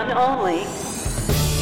on 0.00 0.12
only. 0.12 0.64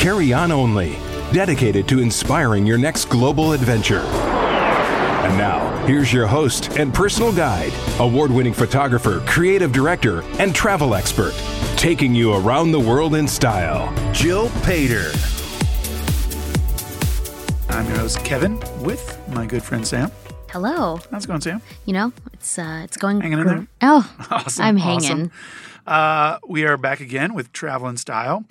Carry 0.01 0.33
On 0.33 0.53
Only, 0.53 0.97
dedicated 1.33 1.89
to 1.89 1.99
inspiring 2.01 2.65
your 2.65 2.79
next 2.79 3.07
global 3.07 3.53
adventure. 3.53 4.01
And 4.01 5.37
now, 5.37 5.85
here's 5.87 6.13
your 6.13 6.27
host 6.27 6.79
and 6.79 6.95
personal 6.95 7.33
guide, 7.35 7.73
award 7.99 8.31
winning 8.31 8.53
photographer, 8.55 9.21
creative 9.27 9.73
director, 9.73 10.23
and 10.39 10.55
travel 10.55 10.95
expert, 10.95 11.35
taking 11.77 12.15
you 12.15 12.35
around 12.35 12.71
the 12.71 12.79
world 12.81 13.15
in 13.17 13.27
style, 13.27 13.93
Jill 14.13 14.49
Paider. 14.63 15.13
I'm 17.69 17.87
your 17.89 17.99
host, 17.99 18.25
Kevin, 18.25 18.59
with 18.81 19.21
my 19.29 19.45
good 19.47 19.63
friend 19.63 19.87
Sam. 19.87 20.11
Hello. 20.51 20.99
How's 21.11 21.25
it 21.25 21.29
going, 21.29 21.41
Sam? 21.43 21.61
You 21.85 21.93
know, 21.93 22.13
it's 22.33 22.59
uh 22.59 22.81
it's 22.85 22.97
going 22.97 23.21
Hanging 23.21 23.39
in 23.39 23.45
gr- 23.45 23.49
there? 23.51 23.67
Oh, 23.83 24.15
Awesome. 24.31 24.65
I'm 24.65 24.79
awesome. 24.79 25.31
Uh, 25.89 26.39
we 26.47 26.67
are 26.67 26.77
back 26.77 27.01
again 27.01 27.33
with 27.33 27.51
Travel 27.51 27.89
and 27.89 27.99
Style, 27.99 28.45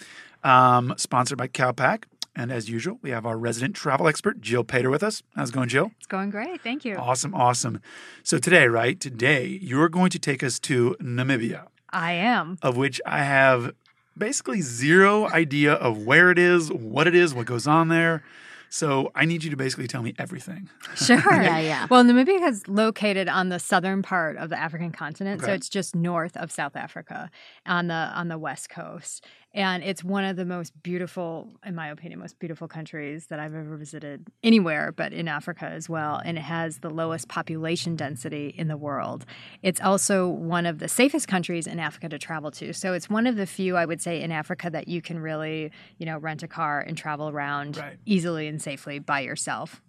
um, 0.43 0.95
sponsored 0.97 1.37
by 1.37 1.47
Cowpack. 1.47 2.05
And 2.35 2.51
as 2.51 2.67
usual, 2.67 2.97
we 3.03 3.11
have 3.11 3.27
our 3.27 3.37
resident 3.37 3.75
travel 3.75 4.07
expert, 4.07 4.41
Jill 4.41 4.63
Paider, 4.63 4.89
with 4.89 5.03
us. 5.03 5.21
How's 5.35 5.49
it 5.51 5.53
going, 5.53 5.69
Jill? 5.69 5.91
It's 5.99 6.07
going 6.07 6.31
great. 6.31 6.61
Thank 6.63 6.83
you. 6.83 6.95
Awesome, 6.95 7.35
awesome. 7.35 7.79
So 8.23 8.39
today, 8.39 8.67
right, 8.67 8.99
today, 8.99 9.59
you're 9.61 9.87
going 9.87 10.09
to 10.11 10.19
take 10.19 10.41
us 10.41 10.57
to 10.61 10.95
Namibia, 10.99 11.67
I 11.91 12.13
am. 12.13 12.57
of 12.63 12.75
which 12.75 12.99
I 13.05 13.19
have 13.19 13.75
basically 14.17 14.61
zero 14.61 15.29
idea 15.29 15.73
of 15.73 16.07
where 16.07 16.31
it 16.31 16.39
is, 16.39 16.73
what 16.73 17.05
it 17.05 17.13
is, 17.13 17.35
what 17.35 17.45
goes 17.45 17.67
on 17.67 17.89
there. 17.89 18.23
So 18.69 19.11
I 19.15 19.25
need 19.25 19.43
you 19.43 19.49
to 19.49 19.57
basically 19.57 19.87
tell 19.87 20.01
me 20.01 20.13
everything. 20.17 20.69
Sure. 20.95 21.17
Yeah, 21.17 21.59
yeah. 21.59 21.87
Well, 21.89 22.03
Namibia 22.03 22.47
is 22.49 22.67
located 22.67 23.27
on 23.29 23.49
the 23.49 23.59
southern 23.59 24.01
part 24.01 24.35
of 24.37 24.49
the 24.49 24.59
African 24.59 24.91
continent, 24.91 25.41
so 25.41 25.51
it's 25.53 25.69
just 25.69 25.95
north 25.95 26.35
of 26.35 26.51
South 26.51 26.75
Africa 26.75 27.29
on 27.65 27.87
the 27.87 27.93
on 27.93 28.27
the 28.29 28.37
west 28.37 28.69
coast. 28.69 29.23
And 29.57 29.83
it's 29.83 30.03
one 30.03 30.23
of 30.23 30.35
the 30.35 30.45
most 30.45 30.71
beautiful, 30.83 31.49
in 31.65 31.73
my 31.73 31.87
opinion, 31.87 32.19
most 32.19 32.37
beautiful 32.37 32.67
countries 32.67 33.25
that 33.27 33.39
I've 33.39 33.55
ever 33.55 33.75
visited 33.75 34.27
anywhere, 34.43 34.91
but 34.91 35.13
in 35.13 35.27
Africa 35.27 35.65
as 35.65 35.89
well. 35.89 36.21
And 36.23 36.37
it 36.37 36.41
has 36.41 36.77
the 36.77 36.91
lowest 36.91 37.27
population 37.27 37.95
density 37.95 38.53
in 38.55 38.67
the 38.67 38.77
world. 38.77 39.25
It's 39.63 39.81
also 39.81 40.27
one 40.27 40.67
of 40.67 40.77
the 40.77 40.87
safest 40.87 41.27
countries 41.27 41.65
in 41.65 41.79
Africa 41.79 42.07
to 42.09 42.19
travel 42.19 42.51
to. 42.51 42.71
So 42.71 42.93
it's 42.93 43.09
one 43.09 43.25
of 43.25 43.35
the 43.35 43.47
few, 43.47 43.75
I 43.75 43.85
would 43.87 43.99
say, 43.99 44.21
in 44.21 44.31
Africa 44.31 44.69
that 44.69 44.87
you 44.87 45.01
can 45.01 45.17
really, 45.17 45.71
you 45.97 46.05
know, 46.05 46.19
rent 46.19 46.43
a 46.43 46.47
car 46.47 46.79
and 46.79 46.95
travel 46.95 47.27
around 47.27 47.77
Right. 47.77 47.97
easily 48.05 48.45
and 48.47 48.61
safely 48.61 48.99
by 48.99 49.21
yourself. 49.21 49.81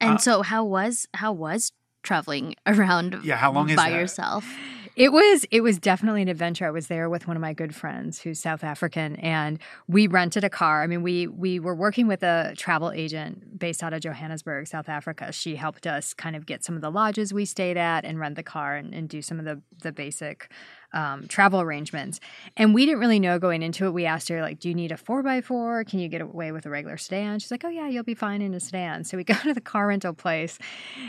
And 0.00 0.14
Uh, 0.14 0.18
so 0.18 0.42
how 0.42 0.62
was 0.64 1.08
how 1.14 1.32
was 1.32 1.72
traveling 2.04 2.54
around 2.66 3.18
Yeah, 3.24 3.34
how 3.38 3.50
long 3.50 3.68
is 3.70 3.76
by 3.76 3.90
that? 3.90 3.96
yourself? 3.98 4.56
It 4.96 5.12
was 5.12 5.44
it 5.50 5.60
was 5.60 5.80
definitely 5.80 6.22
an 6.22 6.28
adventure. 6.28 6.66
I 6.66 6.70
was 6.70 6.86
there 6.86 7.10
with 7.10 7.26
one 7.26 7.36
of 7.36 7.40
my 7.40 7.52
good 7.52 7.74
friends 7.74 8.20
who's 8.20 8.38
South 8.38 8.62
African 8.62 9.16
and 9.16 9.58
we 9.88 10.06
rented 10.06 10.44
a 10.44 10.50
car. 10.50 10.82
I 10.84 10.86
mean, 10.86 11.02
we 11.02 11.26
we 11.26 11.58
were 11.58 11.74
working 11.74 12.06
with 12.06 12.22
a 12.22 12.54
travel 12.56 12.92
agent 12.92 13.58
based 13.58 13.82
out 13.82 13.92
of 13.92 14.02
Johannesburg, 14.02 14.68
South 14.68 14.88
Africa. 14.88 15.32
She 15.32 15.56
helped 15.56 15.86
us 15.88 16.14
kind 16.14 16.36
of 16.36 16.46
get 16.46 16.62
some 16.62 16.76
of 16.76 16.80
the 16.80 16.90
lodges 16.90 17.34
we 17.34 17.44
stayed 17.44 17.76
at 17.76 18.04
and 18.04 18.20
rent 18.20 18.36
the 18.36 18.44
car 18.44 18.76
and, 18.76 18.94
and 18.94 19.08
do 19.08 19.20
some 19.20 19.40
of 19.40 19.44
the 19.44 19.60
the 19.82 19.90
basic 19.90 20.48
um, 20.94 21.28
travel 21.28 21.60
arrangements. 21.60 22.20
And 22.56 22.72
we 22.72 22.86
didn't 22.86 23.00
really 23.00 23.20
know 23.20 23.38
going 23.38 23.62
into 23.62 23.84
it. 23.84 23.90
We 23.90 24.06
asked 24.06 24.28
her 24.30 24.40
like, 24.40 24.60
"Do 24.60 24.68
you 24.68 24.74
need 24.74 24.92
a 24.92 24.96
four 24.96 25.22
by 25.22 25.42
four? 25.42 25.84
Can 25.84 25.98
you 25.98 26.08
get 26.08 26.22
away 26.22 26.52
with 26.52 26.64
a 26.64 26.70
regular 26.70 26.96
sedan?" 26.96 27.38
She's 27.40 27.50
like, 27.50 27.64
"Oh 27.64 27.68
yeah, 27.68 27.88
you'll 27.88 28.04
be 28.04 28.14
fine 28.14 28.40
in 28.40 28.54
a 28.54 28.60
sedan." 28.60 29.04
So 29.04 29.16
we 29.16 29.24
go 29.34 29.34
to 29.34 29.52
the 29.52 29.60
car 29.60 29.88
rental 29.88 30.14
place, 30.14 30.58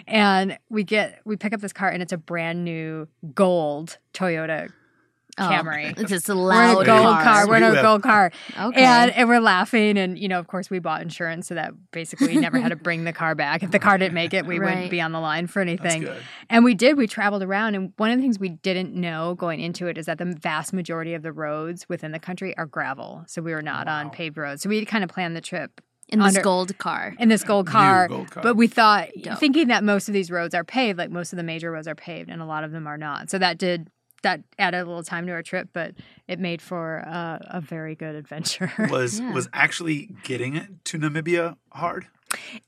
and 0.08 0.58
we 0.70 0.84
get 0.84 1.22
we 1.24 1.38
pick 1.38 1.54
up 1.54 1.62
this 1.62 1.74
car, 1.74 1.90
and 1.90 2.02
it's 2.02 2.14
a 2.14 2.18
brand 2.18 2.66
new 2.66 3.08
gold 3.34 3.98
Toyota 4.14 4.72
Oh, 5.38 5.44
Camry. 5.44 5.88
Oh, 5.98 6.02
it's 6.02 6.10
just 6.10 6.30
a 6.30 6.36
We're 6.36 6.54
in 6.64 6.70
a 6.72 6.74
gold 6.76 6.86
car. 6.86 7.24
car. 7.24 7.48
We're 7.50 7.58
in 7.58 7.64
a 7.64 7.82
gold 7.82 8.04
car. 8.04 8.32
Okay. 8.58 8.82
And, 8.84 9.12
and 9.12 9.28
we're 9.28 9.42
laughing. 9.42 9.98
And, 9.98 10.18
you 10.18 10.30
know, 10.30 10.40
of 10.40 10.48
course, 10.48 10.70
we 10.70 10.80
bought 10.80 11.02
insurance 11.02 11.48
so 11.48 11.56
that 11.56 11.74
basically 11.92 12.28
we 12.30 12.38
never 12.38 12.58
had 12.58 12.70
to 12.70 12.78
bring 12.78 13.04
the 13.04 13.12
car 13.12 13.36
back. 13.36 13.62
If 13.62 13.72
the 13.72 13.80
car 13.80 13.98
didn't 13.98 14.14
make 14.14 14.34
it, 14.34 14.46
we 14.46 14.60
Right. 14.60 14.74
wouldn't 14.74 14.92
be 14.92 15.02
on 15.02 15.12
the 15.12 15.20
line 15.20 15.48
for 15.48 15.60
anything. 15.62 16.08
And 16.50 16.64
we 16.64 16.74
did. 16.74 16.96
We 16.96 17.06
traveled 17.06 17.44
around. 17.44 17.76
And 17.76 17.92
one 17.98 18.12
of 18.12 18.18
the 18.18 18.22
things 18.22 18.40
we 18.40 18.48
didn't 18.50 18.94
know 18.96 19.36
going 19.36 19.60
into 19.60 19.88
it 19.88 19.98
is 19.98 20.06
that 20.06 20.20
the 20.20 20.26
vast 20.40 20.72
majority 20.72 21.14
of 21.14 21.22
the 21.22 21.34
roads 21.34 21.86
within 21.90 22.14
the 22.14 22.20
country 22.20 22.56
are 22.58 22.66
gravel. 22.66 23.24
So 23.28 23.42
we 23.42 23.52
were 23.54 23.62
not 23.62 23.90
on 23.90 24.12
paved 24.12 24.38
roads. 24.38 24.62
So 24.62 24.70
we 24.70 24.86
kind 24.86 25.04
of 25.04 25.10
planned 25.10 25.36
the 25.36 25.42
trip 25.42 25.82
in 26.08 26.20
this 26.20 26.28
under- 26.30 26.42
gold 26.44 26.78
car. 26.78 27.14
in 27.20 27.28
this 27.30 27.44
gold 27.44 27.66
New 27.66 27.72
car. 27.74 28.08
gold 28.08 28.32
car. 28.32 28.44
But 28.44 28.56
we 28.56 28.68
thought, 28.68 29.10
Dope. 29.22 29.40
thinking 29.40 29.68
that 29.70 29.84
most 29.84 30.08
of 30.08 30.14
these 30.14 30.30
roads 30.32 30.54
are 30.56 30.64
paved, 30.64 30.98
like 31.00 31.10
most 31.10 31.34
of 31.34 31.38
the 31.38 31.44
major 31.44 31.72
roads 31.72 31.88
are 31.88 31.96
paved, 31.96 32.30
and 32.30 32.42
a 32.42 32.46
lot 32.46 32.64
of 32.64 32.72
them 32.72 32.86
are 32.88 32.98
not. 32.98 33.30
So 33.32 33.38
that 33.40 33.58
did 33.58 33.90
that 34.26 34.42
added 34.60 34.82
a 34.82 34.86
little 34.86 35.04
time 35.04 35.26
to 35.28 35.32
our 35.34 35.42
trip, 35.44 35.70
but 35.72 35.94
it 36.28 36.40
made 36.40 36.62
for 36.62 37.04
uh, 37.08 37.38
a 37.42 37.62
very 37.62 37.96
good 37.96 38.16
adventure. 38.16 38.72
Was 38.90 39.20
Yeah. 39.20 39.32
was 39.34 39.48
actually 39.54 40.10
getting 40.24 40.56
it 40.56 40.68
to 40.86 40.98
Namibia 41.00 41.56
hard? 41.72 42.08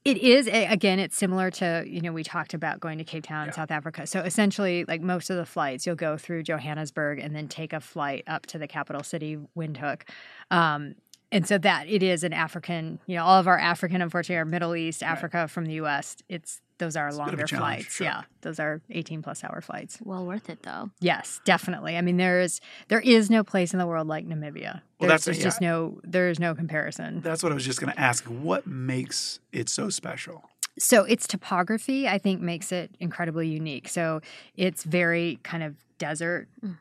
It 0.06 0.18
is 0.20 0.48
a- 0.48 0.68
again. 0.68 1.00
It's 1.00 1.18
similar 1.18 1.50
to 1.52 1.84
you 1.86 2.00
know 2.00 2.14
we 2.14 2.24
talked 2.24 2.54
about 2.54 2.80
going 2.80 3.00
to 3.00 3.04
Cape 3.04 3.24
Town, 3.26 3.48
Yeah. 3.48 3.52
South 3.54 3.72
Africa. 3.72 4.08
So 4.08 4.22
essentially, 4.22 4.86
like 4.88 5.02
most 5.02 5.30
of 5.30 5.36
the 5.36 5.46
flights, 5.46 5.86
you'll 5.86 5.96
go 5.96 6.16
through 6.16 6.44
Johannesburg 6.44 7.20
and 7.20 7.36
then 7.36 7.48
take 7.50 7.74
a 7.74 7.82
flight 7.82 8.24
up 8.28 8.46
to 8.48 8.58
the 8.60 8.68
capital 8.68 9.04
city, 9.04 9.38
Windhoek. 9.58 10.04
Um, 10.52 10.96
and 11.32 11.48
so 11.48 11.58
that 11.58 11.88
it 11.88 12.02
is 12.04 12.24
an 12.24 12.34
African. 12.34 13.00
You 13.06 13.18
know, 13.18 13.24
all 13.26 13.40
of 13.40 13.48
our 13.48 13.58
African, 13.60 14.02
unfortunately, 14.02 14.38
are 14.40 14.46
Middle 14.46 14.76
East, 14.76 15.04
Africa 15.04 15.48
from 15.48 15.66
the 15.66 15.74
U.S. 15.74 16.18
It's 16.30 16.62
those 16.80 16.96
are 16.96 17.08
a 17.08 17.12
bit 17.12 17.16
of 17.20 17.20
a 17.20 17.24
longer 17.32 17.48
flights. 17.48 17.96
sure. 17.96 18.06
Yeah, 18.06 18.22
those 18.42 18.60
are 18.60 18.82
eighteen 18.92 19.22
plus 19.24 19.44
hour 19.44 19.62
flights. 19.62 19.98
well 20.04 20.26
worth 20.26 20.50
it 20.50 20.64
though. 20.64 20.92
Yes, 21.00 21.42
definitely. 21.44 21.98
I 21.98 22.02
mean, 22.02 22.18
there 22.18 22.40
is 22.40 22.62
there 22.88 23.02
is 23.02 23.30
no 23.30 23.44
place 23.44 23.74
in 23.74 23.80
the 23.80 23.88
world 23.88 24.08
like 24.08 24.28
Namibia. 24.28 24.82
Well, 25.00 25.10
There's, 25.10 25.10
that's- 25.10 25.26
there's 25.26 25.38
yeah. 25.40 25.44
just 25.44 25.62
no 25.62 26.00
there 26.04 26.30
is 26.30 26.40
no 26.40 26.54
comparison. 26.56 27.22
That's 27.22 27.42
what 27.44 27.52
I 27.52 27.56
was 27.56 27.66
just 27.66 27.80
going 27.82 27.92
to 27.94 28.00
ask. 28.00 28.24
What 28.26 28.68
makes 28.68 29.40
it 29.52 29.70
so 29.70 29.90
special? 29.90 30.50
So 30.80 31.06
its 31.06 31.26
topography, 31.26 32.08
I 32.08 32.20
think, 32.20 32.40
makes 32.40 32.72
it 32.72 32.92
incredibly 33.00 33.48
unique. 33.48 33.90
So 33.90 34.22
it's 34.56 34.84
very 34.84 35.40
kind 35.42 35.64
of 35.64 35.76
desert, 35.98 36.48
Mm. 36.64 36.78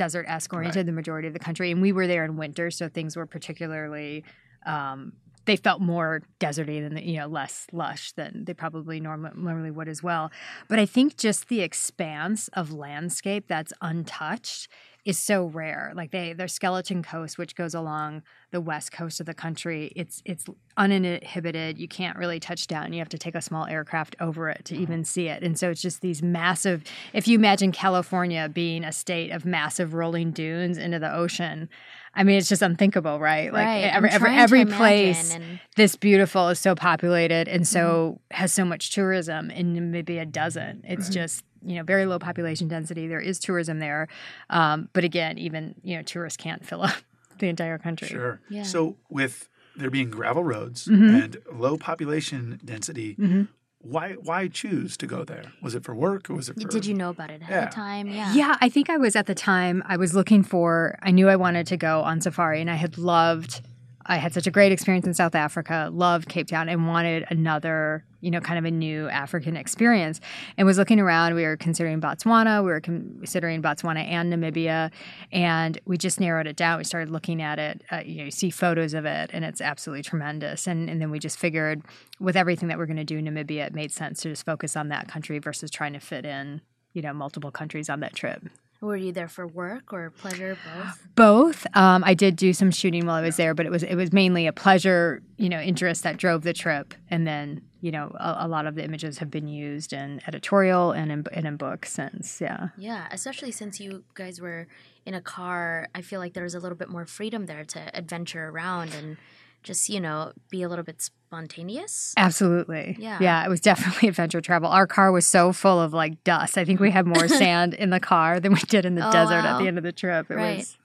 Desert 0.00 0.24
esque 0.28 0.50
oriented, 0.54 0.86
the 0.86 0.92
majority 0.92 1.28
of 1.28 1.34
the 1.34 1.38
country. 1.38 1.70
And 1.70 1.82
we 1.82 1.92
were 1.92 2.06
there 2.06 2.24
in 2.24 2.38
winter, 2.38 2.70
so 2.70 2.88
things 2.88 3.16
were 3.16 3.26
particularly. 3.26 4.24
Um, 4.64 5.12
they 5.44 5.56
felt 5.56 5.80
more 5.80 6.22
deserty 6.38 6.80
than 6.82 6.94
the, 6.94 7.02
you 7.02 7.18
know 7.18 7.26
less 7.26 7.66
lush 7.72 8.12
than 8.12 8.44
they 8.46 8.54
probably 8.54 8.98
norm- 8.98 9.32
normally 9.36 9.70
would 9.70 9.88
as 9.88 10.02
well. 10.02 10.30
But 10.68 10.78
I 10.78 10.86
think 10.86 11.18
just 11.18 11.48
the 11.48 11.60
expanse 11.60 12.48
of 12.54 12.72
landscape 12.72 13.44
that's 13.46 13.72
untouched 13.82 14.68
is 15.10 15.18
so 15.18 15.46
rare. 15.46 15.92
Like 15.94 16.12
they 16.12 16.32
their 16.32 16.48
skeleton 16.48 17.02
coast, 17.02 17.36
which 17.36 17.54
goes 17.54 17.74
along 17.74 18.22
the 18.52 18.60
west 18.60 18.92
coast 18.92 19.20
of 19.20 19.26
the 19.26 19.34
country, 19.34 19.92
it's 19.96 20.22
it's 20.24 20.46
uninhibited. 20.76 21.78
You 21.78 21.88
can't 21.88 22.16
really 22.16 22.40
touch 22.40 22.66
down. 22.66 22.92
You 22.92 23.00
have 23.00 23.08
to 23.10 23.18
take 23.18 23.34
a 23.34 23.42
small 23.42 23.66
aircraft 23.66 24.16
over 24.20 24.48
it 24.48 24.64
to 24.66 24.76
even 24.76 25.04
see 25.04 25.28
it. 25.28 25.42
And 25.42 25.58
so 25.58 25.70
it's 25.70 25.82
just 25.82 26.00
these 26.00 26.22
massive. 26.22 26.84
If 27.12 27.28
you 27.28 27.36
imagine 27.36 27.72
California 27.72 28.48
being 28.48 28.84
a 28.84 28.92
state 28.92 29.32
of 29.32 29.44
massive 29.44 29.92
rolling 29.92 30.30
dunes 30.30 30.78
into 30.78 30.98
the 30.98 31.12
ocean, 31.12 31.68
I 32.14 32.24
mean 32.24 32.38
it's 32.38 32.48
just 32.48 32.62
unthinkable, 32.62 33.20
right? 33.20 33.52
Like 33.52 33.64
Right. 33.66 33.84
every 33.84 34.10
every, 34.10 34.30
every 34.34 34.64
place 34.66 35.32
and- 35.34 35.60
this 35.76 35.96
beautiful 35.96 36.48
is 36.48 36.58
so 36.58 36.74
populated 36.74 37.46
and 37.48 37.66
so 37.66 38.20
has 38.32 38.52
so 38.52 38.64
much 38.64 38.90
tourism 38.92 39.50
and 39.50 39.76
Namibia 39.76 40.30
doesn't. 40.30 40.84
It's 40.86 41.08
just 41.08 41.44
you 41.62 41.76
know 41.76 41.82
very 41.84 42.06
low 42.06 42.18
population 42.18 42.68
density. 42.68 43.06
There 43.06 43.20
is 43.20 43.38
tourism 43.38 43.78
there, 43.78 44.08
um, 44.50 44.88
but 44.92 45.04
again, 45.04 45.38
even 45.38 45.74
you 45.82 45.96
know 45.96 46.02
tourists 46.02 46.36
can't 46.36 46.64
fill 46.64 46.82
up 46.88 46.94
the 47.38 47.48
entire 47.48 47.78
country. 47.78 48.08
Sure. 48.08 48.40
Yeah. 48.50 48.64
So 48.64 48.96
with 49.08 49.48
there 49.76 49.90
being 49.90 50.10
gravel 50.10 50.42
roads 50.42 50.86
Mhm. 50.88 51.22
and 51.24 51.36
low 51.52 51.76
population 51.78 52.60
density, 52.64 53.14
Mhm. 53.14 53.48
Why 53.82 54.12
why 54.12 54.48
choose 54.48 54.96
to 54.98 55.06
go 55.06 55.24
there? 55.24 55.44
Was 55.62 55.74
it 55.74 55.84
for 55.84 55.94
work 55.94 56.28
or 56.28 56.34
was 56.34 56.48
it 56.48 56.60
for 56.60 56.68
Did 56.68 56.84
you 56.86 56.94
know 56.94 57.10
about 57.10 57.30
it 57.30 57.40
ahead 57.40 57.54
Yeah. 57.62 57.68
of 57.68 57.74
time? 57.74 58.08
Yeah. 58.08 58.32
Yeah, 58.34 58.56
I 58.60 58.68
think 58.68 58.90
I 58.90 58.96
was 58.98 59.16
at 59.16 59.26
the 59.26 59.34
time 59.34 59.82
I 59.86 59.96
was 59.96 60.14
looking 60.14 60.42
for 60.42 60.98
I 61.02 61.10
knew 61.10 61.28
I 61.28 61.36
wanted 61.36 61.66
to 61.68 61.76
go 61.76 62.02
on 62.02 62.20
safari 62.20 62.60
and 62.60 62.70
I 62.70 62.74
had 62.74 62.98
loved 62.98 63.62
I 64.06 64.16
had 64.16 64.32
such 64.32 64.46
a 64.46 64.50
great 64.50 64.72
experience 64.72 65.06
in 65.06 65.14
South 65.14 65.34
Africa, 65.34 65.90
loved 65.92 66.28
Cape 66.28 66.46
Town 66.46 66.68
and 66.68 66.86
wanted 66.86 67.26
another, 67.28 68.04
you 68.20 68.30
know, 68.30 68.40
kind 68.40 68.58
of 68.58 68.64
a 68.64 68.70
new 68.70 69.08
African 69.08 69.56
experience. 69.56 70.20
And 70.56 70.66
was 70.66 70.78
looking 70.78 70.98
around, 70.98 71.34
we 71.34 71.42
were 71.42 71.56
considering 71.56 72.00
Botswana, 72.00 72.64
we 72.64 72.70
were 72.70 72.80
considering 72.80 73.60
Botswana 73.60 74.02
and 74.04 74.32
Namibia, 74.32 74.90
and 75.32 75.78
we 75.84 75.98
just 75.98 76.18
narrowed 76.18 76.46
it 76.46 76.56
down. 76.56 76.78
We 76.78 76.84
started 76.84 77.10
looking 77.10 77.42
at 77.42 77.58
it, 77.58 77.84
uh, 77.92 78.02
you 78.04 78.16
know, 78.16 78.24
you 78.24 78.30
see 78.30 78.50
photos 78.50 78.94
of 78.94 79.04
it 79.04 79.30
and 79.32 79.44
it's 79.44 79.60
absolutely 79.60 80.02
tremendous. 80.02 80.66
And 80.66 80.88
and 80.88 81.00
then 81.00 81.10
we 81.10 81.18
just 81.18 81.38
figured 81.38 81.82
with 82.18 82.36
everything 82.36 82.68
that 82.68 82.78
we're 82.78 82.86
going 82.86 82.96
to 82.96 83.04
do 83.04 83.18
in 83.18 83.26
Namibia, 83.26 83.66
it 83.66 83.74
made 83.74 83.92
sense 83.92 84.22
to 84.22 84.30
just 84.30 84.46
focus 84.46 84.76
on 84.76 84.88
that 84.88 85.08
country 85.08 85.38
versus 85.38 85.70
trying 85.70 85.92
to 85.92 86.00
fit 86.00 86.24
in, 86.24 86.62
you 86.94 87.02
know, 87.02 87.12
multiple 87.12 87.50
countries 87.50 87.90
on 87.90 88.00
that 88.00 88.14
trip. 88.14 88.48
Were 88.80 88.96
you 88.96 89.12
there 89.12 89.28
for 89.28 89.46
work 89.46 89.92
or 89.92 90.08
pleasure, 90.10 90.56
both? 90.64 91.08
Both. 91.14 91.66
Um, 91.76 92.02
I 92.04 92.14
did 92.14 92.36
do 92.36 92.54
some 92.54 92.70
shooting 92.70 93.04
while 93.04 93.16
I 93.16 93.20
was 93.20 93.36
there, 93.36 93.52
but 93.52 93.66
it 93.66 93.70
was 93.70 93.82
it 93.82 93.94
was 93.94 94.10
mainly 94.10 94.46
a 94.46 94.52
pleasure, 94.54 95.22
you 95.36 95.50
know, 95.50 95.60
interest 95.60 96.02
that 96.04 96.16
drove 96.16 96.42
the 96.42 96.54
trip, 96.54 96.94
and 97.10 97.26
then 97.26 97.60
you 97.82 97.92
know 97.92 98.16
a, 98.18 98.46
a 98.46 98.48
lot 98.48 98.66
of 98.66 98.76
the 98.76 98.84
images 98.84 99.18
have 99.18 99.30
been 99.30 99.48
used 99.48 99.92
in 99.92 100.22
editorial 100.26 100.92
and 100.92 101.12
in, 101.12 101.26
and 101.32 101.46
in 101.46 101.56
books 101.56 101.92
since. 101.92 102.40
Yeah. 102.40 102.68
Yeah, 102.78 103.06
especially 103.10 103.52
since 103.52 103.80
you 103.80 104.04
guys 104.14 104.40
were 104.40 104.66
in 105.04 105.12
a 105.12 105.20
car. 105.20 105.88
I 105.94 106.00
feel 106.00 106.18
like 106.20 106.32
there 106.32 106.44
was 106.44 106.54
a 106.54 106.60
little 106.60 106.78
bit 106.78 106.88
more 106.88 107.04
freedom 107.04 107.44
there 107.44 107.64
to 107.64 107.96
adventure 107.96 108.48
around 108.48 108.94
and 108.94 109.18
just 109.62 109.90
you 109.90 110.00
know 110.00 110.32
be 110.48 110.62
a 110.62 110.70
little 110.70 110.84
bit 110.84 111.02
spontaneous. 111.30 112.12
Absolutely. 112.16 112.96
Yeah. 112.98 113.18
Yeah. 113.20 113.44
It 113.44 113.48
was 113.48 113.60
definitely 113.60 114.08
adventure 114.12 114.40
travel. 114.40 114.68
Our 114.68 114.86
car 114.88 115.12
was 115.12 115.24
so 115.26 115.52
full 115.52 115.80
of 115.80 115.92
like 115.92 116.22
dust. 116.24 116.58
I 116.58 116.64
think 116.64 116.80
we 116.80 116.90
had 116.90 117.06
more 117.06 117.28
sand 117.42 117.72
in 117.74 117.90
the 117.90 118.00
car 118.00 118.40
than 118.40 118.52
we 118.52 118.58
did 118.62 118.84
in 118.84 118.96
the 118.96 119.06
Oh, 119.08 119.12
desert 119.12 119.44
wow. 119.44 119.54
at 119.56 119.58
the 119.60 119.68
end 119.68 119.78
of 119.78 119.84
the 119.84 119.92
trip. 119.92 120.28
It 120.28 120.34
Right. 120.34 120.56
was 120.58 120.76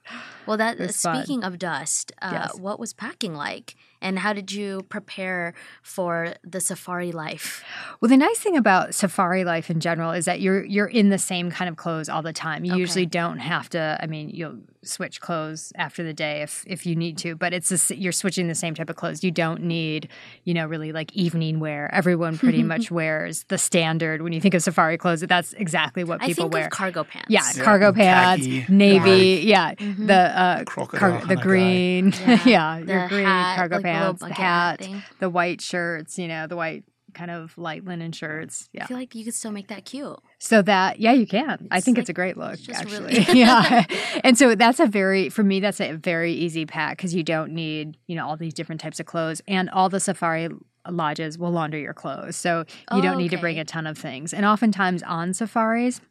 Well, 0.46 0.56
that 0.56 0.78
It 0.80 0.94
fun. 0.94 1.16
speaking 1.24 1.44
of 1.44 1.58
dust, 1.58 2.12
uh, 2.22 2.30
Yes. 2.32 2.58
what 2.58 2.78
was 2.78 2.92
packing 2.92 3.34
like, 3.34 3.74
and 4.02 4.18
how 4.18 4.32
did 4.32 4.52
you 4.52 4.82
prepare 4.88 5.54
for 5.82 6.34
the 6.44 6.60
safari 6.60 7.12
life? 7.12 7.64
Well, 8.00 8.08
the 8.08 8.16
nice 8.16 8.38
thing 8.38 8.56
about 8.56 8.94
safari 8.94 9.44
life 9.44 9.70
in 9.70 9.80
general 9.80 10.12
is 10.12 10.24
that 10.26 10.40
you're 10.40 10.64
you're 10.64 10.86
in 10.86 11.08
the 11.08 11.18
same 11.18 11.50
kind 11.50 11.68
of 11.68 11.76
clothes 11.76 12.08
all 12.08 12.22
the 12.22 12.32
time. 12.32 12.64
You 12.64 12.72
Okay. 12.72 12.80
usually 12.80 13.06
don't 13.06 13.38
have 13.38 13.68
to. 13.70 13.98
I 14.00 14.06
mean, 14.06 14.28
you'll 14.30 14.58
switch 14.82 15.20
clothes 15.20 15.72
after 15.76 16.04
the 16.04 16.12
day 16.12 16.42
if 16.42 16.62
if 16.66 16.86
you 16.86 16.94
need 16.94 17.18
to, 17.18 17.34
but 17.34 17.52
it's 17.52 17.70
the 17.70 17.74
s 17.76 17.90
you're 17.90 18.12
switching 18.12 18.46
the 18.48 18.54
same 18.54 18.74
type 18.74 18.90
of 18.90 18.96
clothes. 18.96 19.24
You 19.24 19.30
don't 19.32 19.62
need, 19.62 20.08
you 20.44 20.54
know, 20.54 20.66
really 20.66 20.92
like 20.92 21.10
evening 21.14 21.58
wear. 21.58 21.92
Everyone 21.92 22.38
pretty 22.38 22.62
much 22.72 22.90
wears 22.90 23.44
the 23.48 23.58
standard. 23.58 24.22
When 24.22 24.32
you 24.32 24.40
think 24.40 24.54
of 24.54 24.62
safari 24.62 24.98
clothes, 24.98 25.22
that's 25.22 25.54
exactly 25.54 26.04
what 26.04 26.22
I 26.22 26.26
people 26.26 26.44
think 26.44 26.52
wear. 26.54 26.64
of 26.66 26.70
cargo 26.70 27.02
pants. 27.02 27.28
yeah, 27.30 27.50
Yeah, 27.56 27.64
cargo 27.64 27.92
pants, 27.92 28.46
khaki, 28.46 28.66
navy, 28.68 29.42
yeah, 29.46 29.74
Mhm. 29.74 30.06
the 30.06 30.35
uh, 30.36 30.64
car- 30.64 31.24
the 31.26 31.36
green, 31.36 32.12
Yeah. 32.26 32.40
yeah, 32.44 32.80
The 32.84 32.92
your 32.92 33.08
green 33.08 33.24
hat, 33.24 33.56
cargo 33.56 33.76
like 33.76 33.84
pants, 33.84 34.20
the 34.20 34.24
bucket 34.26 34.36
hat 34.36 34.80
hat, 34.80 34.80
thing. 34.80 35.02
the 35.18 35.30
white 35.30 35.60
shirts, 35.60 36.18
you 36.18 36.28
know, 36.28 36.46
the 36.46 36.56
white 36.56 36.84
kind 37.14 37.30
of 37.30 37.56
light 37.56 37.82
linen 37.84 38.12
shirts. 38.12 38.68
I 38.74 38.78
Yeah. 38.78 38.86
feel 38.86 38.96
like 38.98 39.14
you 39.14 39.24
could 39.24 39.32
still 39.32 39.50
make 39.50 39.68
that 39.68 39.86
cute. 39.86 40.18
So 40.38 40.60
that, 40.62 41.00
yeah, 41.00 41.12
you 41.12 41.26
can. 41.26 41.66
I 41.70 41.80
think 41.80 41.96
like- 41.96 42.02
it's 42.02 42.10
a 42.10 42.12
great 42.12 42.36
look, 42.36 42.58
actually. 42.72 42.92
really- 43.14 43.22
yeah. 43.32 43.84
And 44.22 44.36
so 44.36 44.54
that's 44.54 44.80
a 44.80 44.86
very, 44.86 45.30
for 45.30 45.42
me, 45.42 45.58
that's 45.60 45.80
a 45.80 45.92
very 45.94 46.32
easy 46.34 46.66
pack 46.66 46.98
because 46.98 47.14
you 47.14 47.22
don't 47.22 47.52
need, 47.52 47.96
you 48.06 48.16
know, 48.16 48.28
all 48.28 48.36
these 48.36 48.52
different 48.52 48.82
types 48.82 49.00
of 49.00 49.06
clothes. 49.06 49.40
And 49.48 49.70
all 49.70 49.88
the 49.88 49.98
safari 50.00 50.50
lodges 50.90 51.38
will 51.38 51.50
launder 51.52 51.78
your 51.78 51.94
clothes. 51.94 52.36
So 52.36 52.60
you 52.92 52.98
Oh, 52.98 53.00
don't 53.00 53.16
need 53.16 53.30
to 53.30 53.38
bring 53.38 53.58
a 53.58 53.64
ton 53.64 53.86
of 53.86 53.96
things. 53.96 54.34
And 54.34 54.44
oftentimes 54.44 55.02
on 55.02 55.32
safaris, 55.32 56.02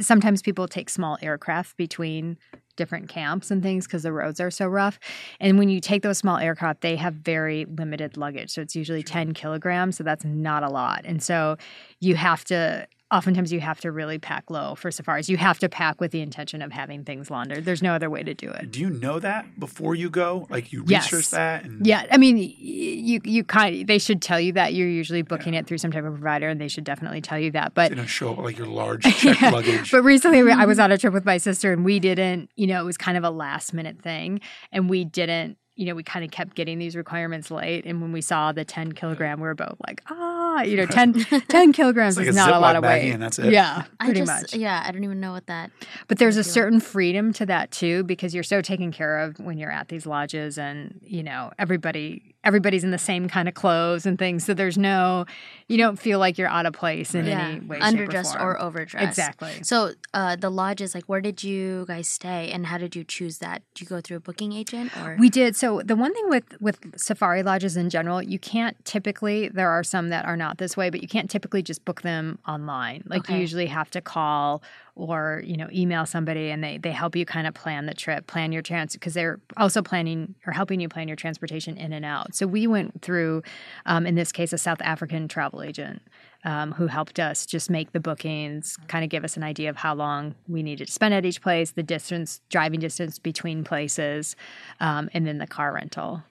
sometimes 0.00 0.42
people 0.42 0.68
take 0.68 0.90
small 0.90 1.18
aircraft 1.22 1.76
between 1.76 2.36
different 2.80 3.10
camps 3.10 3.50
and 3.50 3.62
things 3.62 3.86
because 3.86 4.04
the 4.04 4.12
roads 4.12 4.40
are 4.40 4.50
so 4.50 4.66
rough. 4.66 4.98
And 5.38 5.58
when 5.58 5.68
you 5.68 5.80
take 5.80 6.02
those 6.02 6.16
small 6.16 6.38
aircraft, 6.38 6.80
they 6.80 6.96
have 6.96 7.12
very 7.12 7.66
limited 7.66 8.16
luggage. 8.16 8.50
So 8.50 8.62
it's 8.62 8.74
usually 8.74 9.02
10 9.02 9.34
kilograms. 9.34 9.98
So 9.98 10.02
that's 10.02 10.24
not 10.24 10.62
a 10.62 10.70
lot. 10.70 11.02
And 11.04 11.22
so 11.22 11.58
you 12.00 12.14
have 12.16 12.42
to, 12.46 12.88
oftentimes, 13.10 13.52
you 13.52 13.60
have 13.60 13.80
to 13.80 13.90
really 13.92 14.18
pack 14.18 14.50
low 14.50 14.74
for 14.74 14.90
safaris. 14.90 15.28
You 15.28 15.36
have 15.36 15.58
to 15.60 15.68
pack 15.68 16.00
with 16.00 16.12
the 16.12 16.20
intention 16.20 16.62
of 16.62 16.72
having 16.72 17.04
things 17.04 17.30
laundered. 17.30 17.64
There's 17.64 17.82
no 17.82 17.94
other 17.94 18.08
way 18.10 18.22
to 18.22 18.34
do 18.34 18.48
it. 18.50 18.70
Do 18.70 18.80
you 18.80 18.90
know 18.90 19.18
that 19.18 19.58
before 19.58 19.94
you 19.94 20.10
go? 20.10 20.46
Like 20.50 20.72
you 20.72 20.84
Yes. 20.86 21.12
research 21.12 21.30
that? 21.30 21.64
And 21.64 21.86
Yeah, 21.86 22.06
I 22.10 22.16
mean, 22.16 22.36
you 22.36 23.20
you 23.24 23.44
kind 23.44 23.86
they 23.86 23.98
should 23.98 24.22
tell 24.22 24.40
you 24.40 24.52
that 24.52 24.74
you're 24.74 24.88
usually 24.88 25.22
booking 25.22 25.54
it 25.54 25.66
through 25.66 25.78
some 25.78 25.90
type 25.90 26.04
of 26.04 26.12
provider, 26.14 26.48
and 26.48 26.60
they 26.60 26.68
should 26.68 26.84
definitely 26.84 27.20
tell 27.20 27.38
you 27.38 27.50
that. 27.52 27.74
But 27.74 27.90
They 27.90 27.96
don't 27.96 28.06
show 28.06 28.32
up 28.32 28.38
like 28.38 28.56
your 28.58 28.66
large 28.68 29.04
Yeah. 29.24 29.50
luggage. 29.50 29.90
But 29.90 30.02
recently, 30.02 30.40
I 30.52 30.64
was 30.66 30.78
on 30.84 30.92
a 30.92 30.98
trip 30.98 31.12
with 31.12 31.24
my 31.24 31.38
sister, 31.38 31.72
and 31.72 31.84
we 31.84 31.98
didn't. 32.00 32.50
You 32.56 32.66
know, 32.68 32.80
it 32.80 32.84
was 32.84 32.96
kind 32.96 33.16
of 33.18 33.24
a 33.24 33.30
last 33.30 33.74
minute 33.74 34.00
thing, 34.02 34.40
and 34.72 34.88
we 34.88 35.04
didn't. 35.04 35.56
You 35.76 35.86
know, 35.86 35.94
we 35.94 36.02
kind 36.02 36.24
of 36.26 36.30
kept 36.30 36.54
getting 36.56 36.78
these 36.78 36.94
requirements 36.94 37.50
late, 37.50 37.86
and 37.86 38.02
when 38.02 38.12
we 38.12 38.20
saw 38.20 38.52
the 38.52 38.66
10 38.66 38.92
kilogram, 38.92 39.40
we 39.40 39.46
were 39.46 39.54
both 39.54 39.76
like, 39.86 40.02
ah, 40.50 40.62
you 40.62 40.76
know, 40.76 40.86
10, 40.86 41.14
10 41.48 41.72
kilograms 41.72 42.16
like 42.16 42.26
is 42.26 42.36
a 42.36 42.38
not 42.38 42.52
a 42.52 42.58
lot 42.58 42.76
of 42.76 42.82
weight. 42.82 43.10
and 43.10 43.22
that's 43.22 43.38
it. 43.38 43.52
Yeah, 43.52 43.84
I 43.98 44.04
pretty 44.06 44.20
just, 44.20 44.42
much. 44.42 44.54
yeah, 44.54 44.82
I 44.86 44.90
don't 44.90 45.04
even 45.04 45.20
know 45.20 45.32
what 45.32 45.46
that. 45.46 45.70
But 46.08 46.18
there's 46.18 46.36
a 46.36 46.40
would 46.40 46.44
do 46.44 46.50
it. 46.50 46.52
certain 46.52 46.80
freedom 46.80 47.32
to 47.34 47.46
that 47.46 47.70
too, 47.70 48.04
because 48.04 48.34
you're 48.34 48.42
so 48.42 48.60
taken 48.60 48.92
care 48.92 49.18
of 49.18 49.38
when 49.38 49.58
you're 49.58 49.70
at 49.70 49.88
these 49.88 50.06
lodges, 50.06 50.58
and 50.58 51.00
you 51.02 51.22
know 51.22 51.52
everybody 51.58 52.34
everybody's 52.42 52.84
in 52.84 52.90
the 52.90 52.98
same 52.98 53.28
kind 53.28 53.48
of 53.48 53.54
clothes 53.54 54.06
and 54.06 54.18
things. 54.18 54.44
So 54.44 54.54
there's 54.54 54.78
no, 54.78 55.26
you 55.68 55.76
don't 55.76 55.98
feel 55.98 56.18
like 56.18 56.38
you're 56.38 56.48
out 56.48 56.64
of 56.66 56.72
place 56.72 57.14
in 57.14 57.26
yeah, 57.26 57.48
any 57.48 57.60
way, 57.60 57.78
underdressed 57.80 58.34
or, 58.36 58.52
or, 58.52 58.60
overdressed. 58.60 59.06
Exactly. 59.06 59.62
So 59.62 59.92
uh, 60.14 60.36
the 60.36 60.50
lodges, 60.50 60.94
like, 60.94 61.04
where 61.04 61.20
did 61.20 61.42
you 61.42 61.84
guys 61.86 62.08
stay, 62.08 62.50
and 62.50 62.66
how 62.66 62.78
did 62.78 62.96
you 62.96 63.04
choose 63.04 63.38
that? 63.38 63.62
Did 63.74 63.82
you 63.82 63.86
go 63.86 64.00
through 64.00 64.16
a 64.16 64.20
booking 64.20 64.52
agent, 64.52 64.96
or 64.96 65.16
We 65.18 65.28
did. 65.28 65.54
So 65.54 65.82
the 65.84 65.96
one 65.96 66.14
thing 66.14 66.28
with 66.28 66.60
with 66.60 66.98
safari 66.98 67.42
lodges 67.42 67.76
in 67.76 67.90
general, 67.90 68.22
you 68.22 68.38
can't 68.38 68.82
typically. 68.84 69.48
There 69.48 69.70
are 69.70 69.84
some 69.84 70.08
that 70.08 70.24
are 70.24 70.36
not 70.36 70.58
this 70.58 70.76
way, 70.76 70.90
but 70.90 71.02
you 71.02 71.08
can't 71.08 71.28
typically 71.28 71.62
just 71.62 71.84
book 71.84 72.02
them 72.02 72.38
online. 72.48 73.02
Like 73.06 73.28
you 73.28 73.36
usually 73.36 73.66
have 73.66 73.90
to 73.90 74.00
call 74.00 74.62
or 74.94 75.42
you 75.44 75.56
know 75.56 75.68
email 75.72 76.06
somebody, 76.06 76.50
and 76.50 76.62
they 76.62 76.78
they 76.78 76.92
help 76.92 77.16
you 77.16 77.24
kind 77.24 77.46
of 77.46 77.54
plan 77.54 77.86
the 77.86 77.94
trip, 77.94 78.26
plan 78.26 78.52
your 78.52 78.62
trans 78.62 78.92
because 78.92 79.14
they're 79.14 79.40
also 79.56 79.82
planning 79.82 80.34
or 80.46 80.52
helping 80.52 80.80
you 80.80 80.88
plan 80.88 81.08
your 81.08 81.16
transportation 81.16 81.76
in 81.76 81.92
and 81.92 82.04
out. 82.04 82.34
So 82.34 82.46
we 82.46 82.66
went 82.66 83.02
through, 83.02 83.42
um, 83.86 84.06
in 84.06 84.14
this 84.14 84.32
case, 84.32 84.52
a 84.52 84.58
South 84.58 84.80
African 84.82 85.28
travel 85.28 85.62
agent. 85.62 86.02
Um, 86.42 86.72
who 86.72 86.86
helped 86.86 87.20
us 87.20 87.44
just 87.44 87.68
make 87.68 87.92
the 87.92 88.00
bookings, 88.00 88.78
kind 88.88 89.04
of 89.04 89.10
give 89.10 89.24
us 89.24 89.36
an 89.36 89.42
idea 89.42 89.68
of 89.68 89.76
how 89.76 89.94
long 89.94 90.34
we 90.48 90.62
needed 90.62 90.86
to 90.86 90.90
spend 90.90 91.12
at 91.12 91.26
each 91.26 91.42
place, 91.42 91.72
the 91.72 91.82
distance, 91.82 92.40
driving 92.48 92.80
distance 92.80 93.18
between 93.18 93.62
places, 93.62 94.36
um, 94.80 95.10
and 95.12 95.26
then 95.26 95.36
the 95.36 95.46
car 95.46 95.74
rental. 95.74 96.22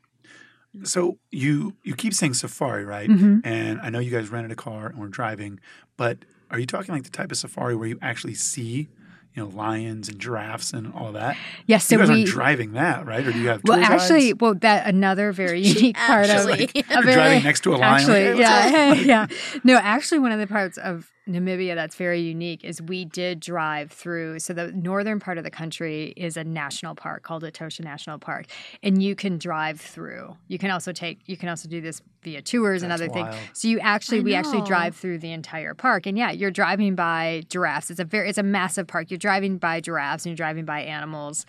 So 0.84 1.18
you 1.32 1.76
you 1.84 1.96
keep 1.96 2.14
saying 2.14 2.36
safari, 2.36 2.86
right? 2.86 3.10
Mhm. 3.10 3.42
And 3.44 3.80
I 3.82 3.90
know 3.90 4.00
you 4.00 4.12
guys 4.12 4.30
rented 4.30 4.52
a 4.52 4.56
car 4.56 4.88
and 4.88 4.98
were 5.00 5.08
driving, 5.08 5.60
but 5.98 6.20
are 6.52 6.60
you 6.60 6.66
talking 6.66 6.94
like 6.94 7.04
the 7.04 7.10
type 7.10 7.32
of 7.32 7.38
safari 7.38 7.76
where 7.76 7.88
you 7.88 7.98
actually 8.02 8.36
see, 8.36 8.88
you 9.36 9.44
know, 9.44 9.48
lions 9.50 10.10
and 10.10 10.20
giraffes 10.20 10.72
and 10.74 10.94
all 10.94 11.12
that? 11.14 11.38
Yes, 11.66 11.86
so 11.86 11.96
you 11.96 12.00
guys 12.00 12.10
we. 12.10 12.16
aren't 12.16 12.28
driving 12.28 12.72
that, 12.74 13.06
right? 13.06 13.26
Or 13.26 13.32
do 13.32 13.40
you 13.40 13.48
have 13.50 13.62
well, 13.64 13.80
actually, 13.84 14.28
guides? 14.30 14.40
well, 14.42 14.56
that 14.56 14.88
another 14.88 15.32
very 15.32 15.60
unique 15.76 15.98
part 15.98 16.26
of 16.26 16.32
Actually. 16.32 16.66
a 16.90 17.02
very- 17.02 17.14
driving 17.14 17.44
next 17.44 17.62
to 17.62 17.74
a 17.74 17.78
lion. 17.78 17.94
Actually, 18.02 18.34
like, 18.34 18.44
"Hey, 18.74 19.06
yeah, 19.06 19.22
up?" 19.24 19.32
yeah. 19.32 19.60
No, 19.64 19.76
actually, 19.78 20.20
one 20.20 20.32
of 20.32 20.40
the 20.40 20.48
parts 20.48 20.78
of 20.78 21.10
Namibia 21.30 21.76
that's 21.76 21.96
very 21.96 22.20
unique 22.20 22.64
is 22.64 22.82
we 22.82 23.06
did 23.06 23.40
drive 23.40 23.92
through. 23.92 24.40
So 24.40 24.54
the 24.54 24.72
northern 24.72 25.20
part 25.20 25.38
of 25.38 25.44
the 25.44 25.52
country 25.52 26.14
is 26.18 26.38
a 26.38 26.44
national 26.44 26.96
park 26.96 27.24
called 27.24 27.44
Etosha 27.44 27.82
National 27.84 28.18
Park, 28.18 28.48
and 28.84 29.02
you 29.02 29.16
can 29.16 29.38
drive 29.38 29.80
through. 29.80 30.36
You 30.48 30.58
can 30.58 30.72
also 30.72 30.92
take. 30.92 31.20
You 31.26 31.38
can 31.38 31.50
also 31.50 31.70
do 31.70 31.82
this 31.82 32.02
via 32.24 32.42
tours 32.42 32.84
and 32.84 32.92
That's 32.92 33.02
other 33.02 33.12
things. 33.12 33.36
So 33.54 33.68
you 33.68 33.80
actually, 33.80 34.20
I 34.20 34.24
we 34.24 34.34
actually 34.36 34.62
drive 34.64 34.96
through 34.96 35.20
the 35.20 35.32
entire 35.32 35.74
park, 35.74 36.06
and 36.06 36.18
yeah, 36.18 36.32
you're 36.32 36.52
driving 36.52 36.96
by 36.96 37.44
giraffes. 37.50 37.90
It's 37.90 38.00
a 38.00 38.06
very, 38.06 38.30
it's 38.30 38.38
a 38.38 38.44
massive 38.44 38.88
park. 38.88 39.10
You're 39.12 39.18
driving 39.18 39.58
by 39.58 39.82
giraffes 39.82 40.26
and 40.26 40.32
you're 40.32 40.38
driving 40.38 40.66
by 40.66 40.82
animals. 40.82 41.46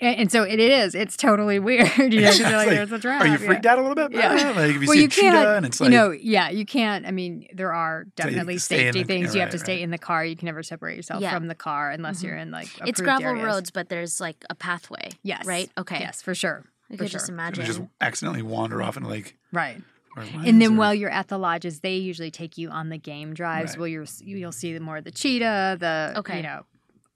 And, 0.00 0.16
and 0.20 0.32
so 0.32 0.42
it 0.44 0.58
is. 0.58 0.94
It's 0.94 1.16
totally 1.16 1.58
weird. 1.58 1.88
You 1.98 2.20
know, 2.22 2.28
It's 2.28 2.40
like, 2.40 2.52
like, 2.54 2.68
there's 2.68 2.92
a 2.92 2.98
giraffe. 2.98 3.22
Are 3.22 3.26
you 3.26 3.32
yeah. 3.32 3.36
freaked 3.38 3.66
out 3.66 3.78
a 3.78 3.82
little 3.82 3.94
bit? 3.94 4.12
Yeah. 4.12 4.52
Like 4.60 4.70
if 4.76 4.82
you 4.82 4.88
well, 4.88 4.92
see 4.94 5.00
you 5.00 5.06
a 5.06 5.08
cheetah 5.08 5.30
can't. 5.30 5.48
and 5.58 5.66
it's 5.66 5.80
like 5.80 5.90
you 5.90 5.96
know, 5.96 6.10
yeah, 6.10 6.48
you 6.50 6.64
can't. 6.66 7.06
I 7.06 7.10
mean, 7.10 7.46
there 7.52 7.72
are 7.72 8.04
definitely 8.16 8.58
stay 8.58 8.78
safety 8.84 9.02
the- 9.02 9.06
things. 9.06 9.34
you 9.34 9.40
have 9.40 9.48
right, 9.48 9.52
to 9.52 9.58
stay 9.58 9.82
in 9.82 9.90
the 9.90 9.98
car. 9.98 10.24
You 10.24 10.36
can 10.36 10.46
never 10.46 10.62
separate 10.62 10.96
yourself 10.96 11.20
Yeah. 11.22 11.34
from 11.34 11.46
the 11.48 11.54
car 11.54 11.90
unless 11.90 12.20
Mhm. 12.20 12.24
you're 12.24 12.36
in 12.36 12.50
like 12.50 12.68
it's 12.86 13.00
gravel 13.00 13.28
areas. 13.28 13.44
roads, 13.44 13.70
but 13.70 13.88
there's 13.88 14.20
like 14.20 14.44
a 14.50 14.54
pathway. 14.54 15.10
Yes. 15.22 15.44
Right. 15.46 15.70
Okay. 15.78 15.98
Yes, 16.00 16.22
for 16.22 16.34
sure. 16.34 16.64
I 16.90 16.94
for 16.96 17.04
could 17.04 17.10
just 17.12 17.26
sure. 17.28 17.36
you 17.36 17.62
just 17.62 17.80
accidentally 18.00 18.42
wander 18.42 18.82
off 18.82 18.96
into 18.96 19.08
like 19.08 19.36
Right. 19.52 19.80
And 20.16 20.60
then 20.60 20.72
or- 20.72 20.76
while 20.76 20.94
you're 20.94 21.08
at 21.10 21.28
the 21.28 21.38
lodges, 21.38 21.80
they 21.80 21.96
usually 21.96 22.30
take 22.32 22.58
you 22.58 22.68
on 22.70 22.88
the 22.88 22.98
game 22.98 23.32
drives. 23.34 23.72
Right. 23.72 23.78
Where 23.80 23.88
you're 23.88 24.06
you'll 24.24 24.52
see 24.52 24.72
the 24.74 24.80
more 24.80 24.96
of 24.96 25.04
the 25.04 25.10
cheetah, 25.12 25.76
the 25.78 26.14
Okay. 26.18 26.38
you 26.38 26.42
know, 26.42 26.64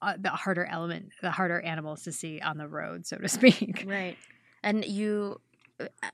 uh, 0.05 0.15
the 0.19 0.31
harder 0.31 0.67
element, 0.67 1.11
the 1.23 1.31
harder 1.31 1.61
animals 1.61 2.03
to 2.03 2.13
see 2.13 2.41
on 2.41 2.59
the 2.59 2.69
road, 2.69 3.07
so 3.07 3.17
to 3.17 3.29
speak. 3.39 3.85
Right. 3.87 4.17
And 4.63 4.85
you, 4.85 5.41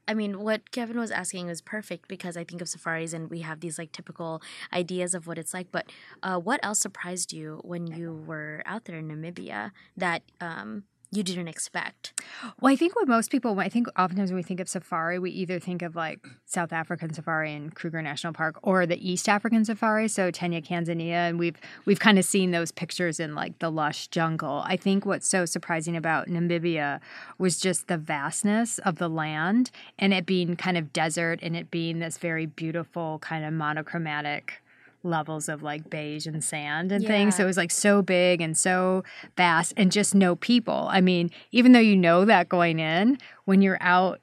I 0.06 0.14
mean, 0.14 0.40
what 0.40 0.70
Kevin 0.70 0.99
was 0.99 1.11
asking 1.11 1.47
was 1.47 1.61
perfect 1.61 2.09
because 2.09 2.37
I 2.37 2.44
think 2.44 2.62
of 2.62 2.68
safaris 2.68 3.12
and 3.12 3.28
we 3.30 3.40
have 3.40 3.61
these 3.61 3.78
like 3.78 3.92
typical 3.92 4.42
ideas 4.73 5.14
of 5.14 5.26
what 5.26 5.38
it's 5.38 5.52
like. 5.52 5.73
But 5.73 5.90
uh, 6.23 6.38
what 6.38 6.61
else 6.62 6.78
surprised 6.78 7.32
you 7.32 7.61
when 7.64 7.87
you 7.87 8.23
were 8.26 8.62
out 8.64 8.85
there 8.85 8.99
in 8.99 9.09
Namibia 9.09 9.73
that 9.97 10.23
um, 10.40 10.85
you 11.12 11.25
didn't 11.25 11.49
expect? 11.49 12.21
Well, 12.61 12.73
I 12.73 12.76
think 12.76 12.95
what 12.95 13.09
most 13.09 13.33
people, 13.33 13.59
I 13.59 13.69
think 13.69 13.88
oftentimes 13.99 14.31
when 14.31 14.37
we 14.37 14.43
think 14.45 14.61
of 14.61 14.69
safari, 14.69 15.19
we 15.19 15.33
either 15.33 15.59
think 15.59 15.83
of 15.83 15.97
like 15.97 16.25
South 16.47 16.73
African 16.73 17.12
safari 17.12 17.52
in 17.52 17.71
Kruger 17.71 18.00
National 18.00 18.33
Park 18.33 18.61
or 18.62 18.87
the 18.87 19.11
East 19.11 19.29
African 19.29 19.64
safari, 19.64 20.07
so 20.07 20.31
Kenya, 20.31 20.62
Tanzania, 20.62 21.29
and 21.29 21.38
we've 21.38 21.57
we've 21.85 21.99
kind 21.99 22.17
of 22.17 22.25
seen 22.25 22.52
those 22.52 22.71
pictures 22.71 23.19
in 23.19 23.35
like 23.35 23.59
the 23.59 23.71
lush 23.71 24.07
jungle. 24.09 24.62
I 24.64 24.76
think 24.76 25.05
what's 25.05 25.26
so 25.26 25.47
surprising 25.47 25.97
about 25.97 26.29
Namibia 26.29 27.00
was 27.38 27.59
just 27.59 27.88
the 27.88 27.99
vastness 27.99 28.79
of 28.81 28.99
the 28.99 29.09
land 29.09 29.73
and 29.99 30.14
it 30.14 30.26
being 30.26 30.55
kind 30.55 30.79
of 30.79 30.93
desert 30.93 31.40
and 31.43 31.57
it 31.57 31.73
being 31.73 31.99
this 31.99 32.19
very 32.19 32.47
beautiful 32.47 33.19
kind 33.19 33.45
of 33.45 33.52
monochromatic 33.52 34.60
levels 35.02 35.49
of 35.49 35.62
like 35.62 35.88
beige 35.88 36.26
and 36.26 36.42
sand 36.45 36.92
and 36.92 37.07
things. 37.07 37.37
So 37.37 37.45
it 37.45 37.47
was 37.47 37.57
like 37.57 37.71
so 37.71 38.02
big 38.02 38.40
and 38.40 38.57
so 38.57 39.02
vast 39.37 39.73
and 39.76 39.90
just 39.90 40.14
no 40.14 40.37
people. 40.37 40.88
I 40.90 41.00
mean, 41.00 41.30
even 41.52 41.73
though 41.73 41.78
you 41.80 41.97
know 41.97 42.25
that 42.26 42.49
going 42.49 42.78
in, 42.80 43.19
when 43.47 43.62
you're 43.62 43.78
out 43.80 44.21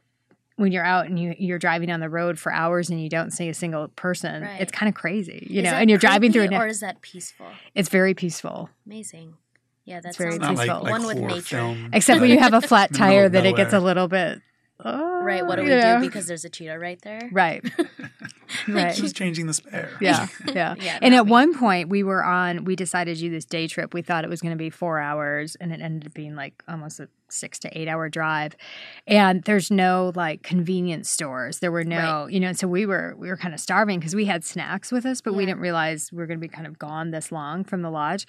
when 0.55 0.71
you're 0.71 0.83
out 0.85 1.05
and 1.05 1.19
you, 1.19 1.35
you're 1.37 1.59
driving 1.59 1.91
on 1.91 1.99
the 1.99 2.09
road 2.09 2.39
for 2.39 2.51
hours 2.51 2.89
and 2.89 2.99
you 2.99 3.09
don't 3.09 3.29
see 3.29 3.47
a 3.47 3.53
single 3.53 3.89
person, 3.89 4.41
Right. 4.41 4.59
it's 4.59 4.71
kind 4.71 4.89
of 4.89 4.95
crazy, 4.95 5.45
you 5.47 5.59
Is 5.59 5.65
know. 5.65 5.69
And 5.73 5.87
you're 5.87 5.99
driving 5.99 6.31
through, 6.31 6.43
creepy 6.47 6.55
an, 6.55 6.61
or 6.63 6.65
is 6.65 6.79
that 6.79 6.99
peaceful? 7.01 7.45
it's 7.75 7.89
very 7.89 8.15
peaceful. 8.15 8.67
Amazing. 8.87 9.35
Yeah, 9.85 9.99
that's 10.01 10.17
very 10.17 10.31
sounds 10.31 10.41
Not 10.41 10.55
like, 10.55 10.67
peaceful. 10.67 10.83
like 10.83 10.91
one 10.91 11.05
with 11.05 11.17
nature. 11.19 11.41
film. 11.57 11.89
Except 11.93 12.21
when 12.21 12.31
you 12.31 12.39
have 12.39 12.55
a 12.55 12.61
flat 12.61 12.91
tire, 12.95 13.29
that 13.29 13.45
it 13.45 13.55
gets 13.55 13.71
a 13.71 13.79
little 13.79 14.07
bit. 14.07 14.41
Oh, 14.83 15.23
Right. 15.23 15.45
What 15.45 15.55
do 15.55 15.63
you 15.63 15.69
we 15.69 15.75
know? 15.75 15.99
do 15.99 16.05
because 16.05 16.27
there's 16.27 16.45
a 16.45 16.49
cheetah 16.49 16.77
right 16.77 17.01
there? 17.01 17.29
Right. 17.31 17.63
right. 18.67 18.95
Who's 18.95 19.11
changing 19.21 19.47
the 19.47 19.53
spare? 19.53 19.97
Yeah, 19.99 20.27
yeah. 20.53 20.75
Yeah, 20.79 20.99
and 21.01 21.15
at 21.15 21.25
me. 21.25 21.31
one 21.31 21.57
point, 21.57 21.89
we 21.89 22.03
were 22.03 22.23
on. 22.23 22.63
We 22.63 22.75
decided 22.75 23.15
to 23.15 23.21
do 23.21 23.29
this 23.29 23.45
day 23.45 23.67
trip. 23.67 23.93
We 23.93 24.01
thought 24.01 24.23
it 24.23 24.29
was 24.29 24.41
going 24.41 24.51
to 24.53 24.57
be 24.57 24.69
four 24.69 24.99
hours, 24.99 25.55
and 25.55 25.73
it 25.73 25.81
ended 25.81 26.07
up 26.07 26.13
being 26.13 26.35
like 26.35 26.63
almost 26.67 26.99
a 26.99 27.09
six 27.29 27.59
to 27.59 27.77
eight 27.77 27.87
hour 27.87 28.07
drive. 28.07 28.55
And 29.05 29.43
there's 29.43 29.69
no 29.71 30.11
like 30.15 30.43
convenience 30.43 31.09
stores. 31.09 31.59
There 31.59 31.71
were 31.71 31.83
no, 31.83 32.27
you 32.27 32.39
know. 32.39 32.53
So 32.53 32.67
we 32.67 32.85
were 32.85 33.15
we 33.17 33.29
were 33.29 33.37
kind 33.37 33.53
of 33.53 33.59
starving 33.59 33.99
because 33.99 34.15
we 34.15 34.25
had 34.25 34.45
snacks 34.45 34.91
with 34.91 35.05
us, 35.05 35.21
but 35.21 35.33
we 35.33 35.45
didn't 35.45 35.59
realize 35.59 36.11
we 36.11 36.19
were 36.19 36.27
going 36.27 36.39
to 36.39 36.47
be 36.47 36.47
kind 36.47 36.67
of 36.67 36.77
gone 36.77 37.11
this 37.11 37.31
long 37.31 37.63
from 37.63 37.81
the 37.81 37.89
lodge. 37.89 38.27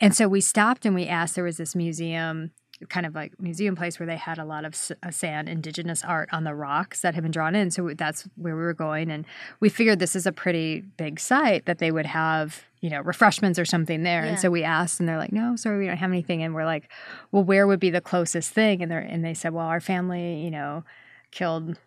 And 0.00 0.14
so 0.14 0.28
we 0.28 0.40
stopped 0.40 0.86
and 0.86 0.94
we 0.94 1.06
asked. 1.06 1.34
There 1.34 1.44
was 1.44 1.56
this 1.56 1.74
museum 1.74 2.52
kind 2.88 3.06
of 3.06 3.14
like 3.14 3.38
museum 3.40 3.74
place 3.74 3.98
where 3.98 4.06
they 4.06 4.16
had 4.16 4.38
a 4.38 4.44
lot 4.44 4.64
of 4.64 4.74
uh, 5.02 5.10
San 5.10 5.48
indigenous 5.48 6.04
art 6.04 6.28
on 6.32 6.44
the 6.44 6.54
rocks 6.54 7.00
that 7.00 7.14
had 7.14 7.22
been 7.22 7.32
drawn 7.32 7.54
in. 7.54 7.70
So 7.70 7.92
that's 7.94 8.28
where 8.36 8.54
we 8.54 8.62
were 8.62 8.74
going 8.74 9.10
and 9.10 9.26
we 9.60 9.68
figured 9.68 9.98
this 9.98 10.14
is 10.14 10.26
a 10.26 10.32
pretty 10.32 10.80
big 10.96 11.18
site 11.18 11.66
that 11.66 11.78
they 11.78 11.90
would 11.90 12.06
have 12.06 12.64
you 12.80 12.90
know 12.90 13.00
refreshments 13.00 13.58
or 13.58 13.64
something 13.64 14.02
there. 14.02 14.22
Yeah. 14.22 14.30
and 14.30 14.38
so 14.38 14.50
we 14.50 14.62
asked 14.62 15.00
and 15.00 15.08
they're 15.08 15.18
like 15.18 15.32
no 15.32 15.56
sorry 15.56 15.78
we 15.78 15.86
don't 15.86 15.96
have 15.96 16.10
anything. 16.10 16.42
And 16.42 16.54
we're 16.54 16.64
like 16.64 16.88
well 17.32 17.44
where 17.44 17.66
would 17.66 17.80
be 17.80 17.90
the 17.90 18.00
closest 18.00 18.52
thing? 18.52 18.82
And 18.82 18.92
they 18.92 19.06
and 19.08 19.24
they 19.24 19.34
said 19.34 19.52
well 19.52 19.66
our 19.66 19.80
family 19.80 20.40
you 20.42 20.50
know 20.50 20.84
killed 21.30 21.78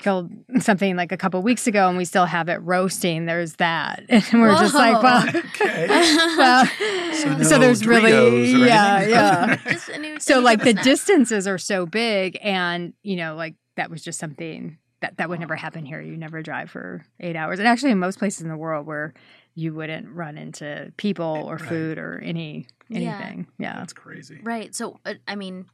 killed 0.00 0.30
something 0.60 0.96
like 0.96 1.12
a 1.12 1.16
couple 1.16 1.40
weeks 1.42 1.66
ago 1.66 1.88
and 1.88 1.96
we 1.96 2.04
still 2.04 2.24
have 2.26 2.48
it 2.48 2.56
roasting. 2.62 3.26
There's 3.26 3.54
that. 3.56 4.02
And 4.08 4.40
we're 4.42 4.58
just 4.58 4.74
like 4.74 5.02
well 5.02 5.28
Okay. 5.28 5.86
well 6.36 6.66
So 7.14 7.42
so 7.42 7.58
there's 7.58 7.86
really 7.86 8.10
Doritos 8.10 8.54
or 8.62 8.66
yeah 8.66 9.02
yeah. 9.06 9.56
Just 9.70 9.88
a 9.90 9.98
new 9.98 10.18
so 10.18 10.34
thing. 10.36 10.44
like 10.44 10.58
the 10.64 10.72
snack. 10.72 10.84
distances 10.84 11.46
are 11.46 11.58
so 11.58 11.86
big 11.86 12.38
and 12.42 12.92
you 13.02 13.16
know 13.16 13.34
like 13.36 13.54
that 13.76 13.90
was 13.90 14.02
just 14.02 14.18
something 14.18 14.78
that 15.00 15.16
that 15.18 15.28
would 15.30 15.40
never 15.40 15.56
happen 15.56 15.86
here. 15.86 16.00
You 16.02 16.16
never 16.16 16.42
drive 16.42 16.70
for 16.70 17.04
eight 17.20 17.36
hours. 17.36 17.58
And 17.58 17.66
actually 17.68 17.92
in 17.92 17.98
most 17.98 18.18
places 18.18 18.42
in 18.42 18.48
the 18.48 18.56
world 18.56 18.86
where 18.86 19.14
you 19.54 19.72
wouldn't 19.74 20.08
run 20.10 20.36
into 20.38 20.92
people 20.96 21.44
or 21.46 21.56
Right. 21.56 21.68
food 21.68 21.98
or 21.98 22.18
any 22.18 22.66
anything. 22.90 23.46
Yeah, 23.58 23.76
That's 23.78 23.92
crazy. 23.92 24.40
Right. 24.42 24.74
So, 24.74 24.98
uh, 25.06 25.14
I 25.28 25.36
mean, 25.36 25.66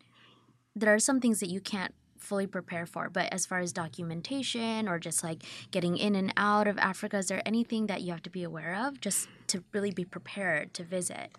there 0.75 0.93
are 0.95 0.99
some 0.99 1.19
things 1.21 1.41
that 1.41 1.49
you 1.49 1.61
can't 1.61 1.95
fully 2.27 2.47
prepare 2.47 2.87
for, 2.87 3.09
but 3.09 3.33
as 3.33 3.47
far 3.47 3.61
as 3.61 3.73
documentation 3.73 4.89
or 4.89 4.99
just 4.99 5.23
like 5.23 5.43
getting 5.71 5.97
in 5.97 6.15
and 6.15 6.33
out 6.37 6.67
of 6.67 6.77
Africa, 6.79 7.19
is 7.19 7.29
there 7.29 7.43
anything 7.47 7.87
that 7.87 8.03
you 8.03 8.11
have 8.11 8.23
to 8.23 8.31
be 8.31 8.43
aware 8.43 8.77
of 8.87 9.01
just 9.01 9.29
to 9.49 9.63
really 9.73 9.93
be 9.93 10.05
prepared 10.05 10.75
to 10.75 10.83
visit? 10.83 11.31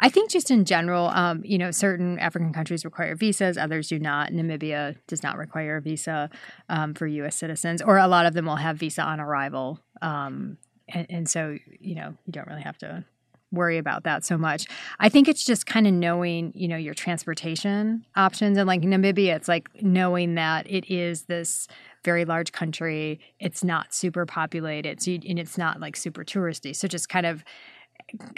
i 0.00 0.08
think 0.08 0.30
just 0.30 0.50
in 0.50 0.64
general 0.64 1.08
um, 1.08 1.42
you 1.44 1.58
know 1.58 1.70
certain 1.70 2.18
african 2.18 2.52
countries 2.52 2.84
require 2.84 3.14
visas 3.14 3.58
others 3.58 3.88
do 3.88 3.98
not 3.98 4.30
namibia 4.30 4.96
does 5.06 5.22
not 5.22 5.36
require 5.36 5.76
a 5.76 5.80
visa 5.80 6.30
um, 6.68 6.94
for 6.94 7.06
us 7.06 7.36
citizens 7.36 7.82
or 7.82 7.98
a 7.98 8.08
lot 8.08 8.26
of 8.26 8.34
them 8.34 8.46
will 8.46 8.56
have 8.56 8.76
visa 8.76 9.02
on 9.02 9.20
arrival 9.20 9.80
um, 10.02 10.56
and, 10.88 11.06
and 11.10 11.28
so 11.28 11.56
you 11.80 11.94
know 11.94 12.14
you 12.26 12.32
don't 12.32 12.46
really 12.46 12.62
have 12.62 12.78
to 12.78 13.04
worry 13.52 13.78
about 13.78 14.04
that 14.04 14.24
so 14.24 14.36
much. 14.36 14.66
I 14.98 15.08
think 15.08 15.28
it's 15.28 15.44
just 15.44 15.66
kind 15.66 15.86
of 15.86 15.92
knowing, 15.92 16.52
you 16.54 16.68
know, 16.68 16.76
your 16.76 16.94
transportation 16.94 18.04
options 18.16 18.58
and 18.58 18.66
like 18.66 18.82
Namibia, 18.82 19.36
it's 19.36 19.48
like 19.48 19.68
knowing 19.82 20.34
that 20.34 20.70
it 20.70 20.90
is 20.90 21.24
this 21.24 21.68
very 22.04 22.24
large 22.24 22.52
country. 22.52 23.20
It's 23.40 23.64
not 23.64 23.92
super 23.92 24.26
populated, 24.26 25.02
so 25.02 25.12
you, 25.12 25.20
and 25.28 25.38
it's 25.38 25.58
not 25.58 25.80
like 25.80 25.96
super 25.96 26.24
touristy. 26.24 26.74
So 26.74 26.88
just 26.88 27.08
kind 27.08 27.26
of 27.26 27.44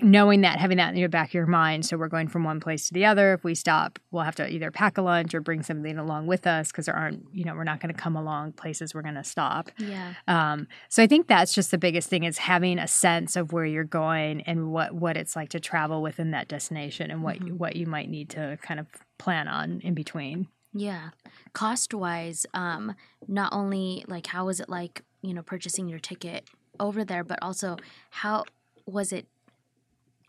knowing 0.00 0.40
that, 0.40 0.58
having 0.58 0.78
that 0.78 0.90
in 0.90 0.96
your 0.96 1.08
back 1.08 1.28
of 1.28 1.34
your 1.34 1.46
mind. 1.46 1.84
So 1.84 1.96
we're 1.96 2.08
going 2.08 2.28
from 2.28 2.44
one 2.44 2.60
place 2.60 2.88
to 2.88 2.94
the 2.94 3.04
other. 3.04 3.34
If 3.34 3.44
we 3.44 3.54
stop, 3.54 3.98
we'll 4.10 4.22
have 4.22 4.34
to 4.36 4.48
either 4.48 4.70
pack 4.70 4.98
a 4.98 5.02
lunch 5.02 5.34
or 5.34 5.40
bring 5.40 5.62
something 5.62 5.98
along 5.98 6.26
with 6.26 6.46
us 6.46 6.68
because 6.68 6.86
there 6.86 6.96
aren't, 6.96 7.24
you 7.32 7.44
know, 7.44 7.54
we're 7.54 7.64
not 7.64 7.80
going 7.80 7.94
to 7.94 8.00
come 8.00 8.16
along 8.16 8.52
places 8.52 8.94
we're 8.94 9.02
going 9.02 9.14
to 9.14 9.24
stop. 9.24 9.70
Yeah. 9.78 10.14
Um, 10.26 10.68
so 10.88 11.02
I 11.02 11.06
think 11.06 11.28
that's 11.28 11.54
just 11.54 11.70
the 11.70 11.78
biggest 11.78 12.08
thing 12.08 12.24
is 12.24 12.38
having 12.38 12.78
a 12.78 12.88
sense 12.88 13.36
of 13.36 13.52
where 13.52 13.66
you're 13.66 13.84
going 13.84 14.42
and 14.42 14.72
what 14.72 14.94
what 14.94 15.16
it's 15.16 15.36
like 15.36 15.50
to 15.50 15.60
travel 15.60 16.02
within 16.02 16.30
that 16.30 16.48
destination 16.48 17.10
and 17.10 17.22
what 17.22 17.36
what 17.52 17.76
you 17.76 17.86
might 17.86 18.08
need 18.08 18.30
to 18.30 18.58
kind 18.62 18.80
of 18.80 18.86
plan 19.18 19.48
on 19.48 19.80
in 19.80 19.94
between. 19.94 20.48
Yeah. 20.72 21.10
Cost 21.52 21.92
wise, 21.94 22.46
um, 22.54 22.94
not 23.26 23.52
only 23.52 24.04
like 24.08 24.26
how 24.26 24.46
was 24.46 24.60
it 24.60 24.68
like, 24.68 25.02
you 25.22 25.34
know, 25.34 25.42
purchasing 25.42 25.88
your 25.88 25.98
ticket 25.98 26.48
over 26.78 27.04
there, 27.04 27.24
but 27.24 27.38
also 27.42 27.76
how 28.10 28.44
was 28.86 29.12
it 29.12 29.26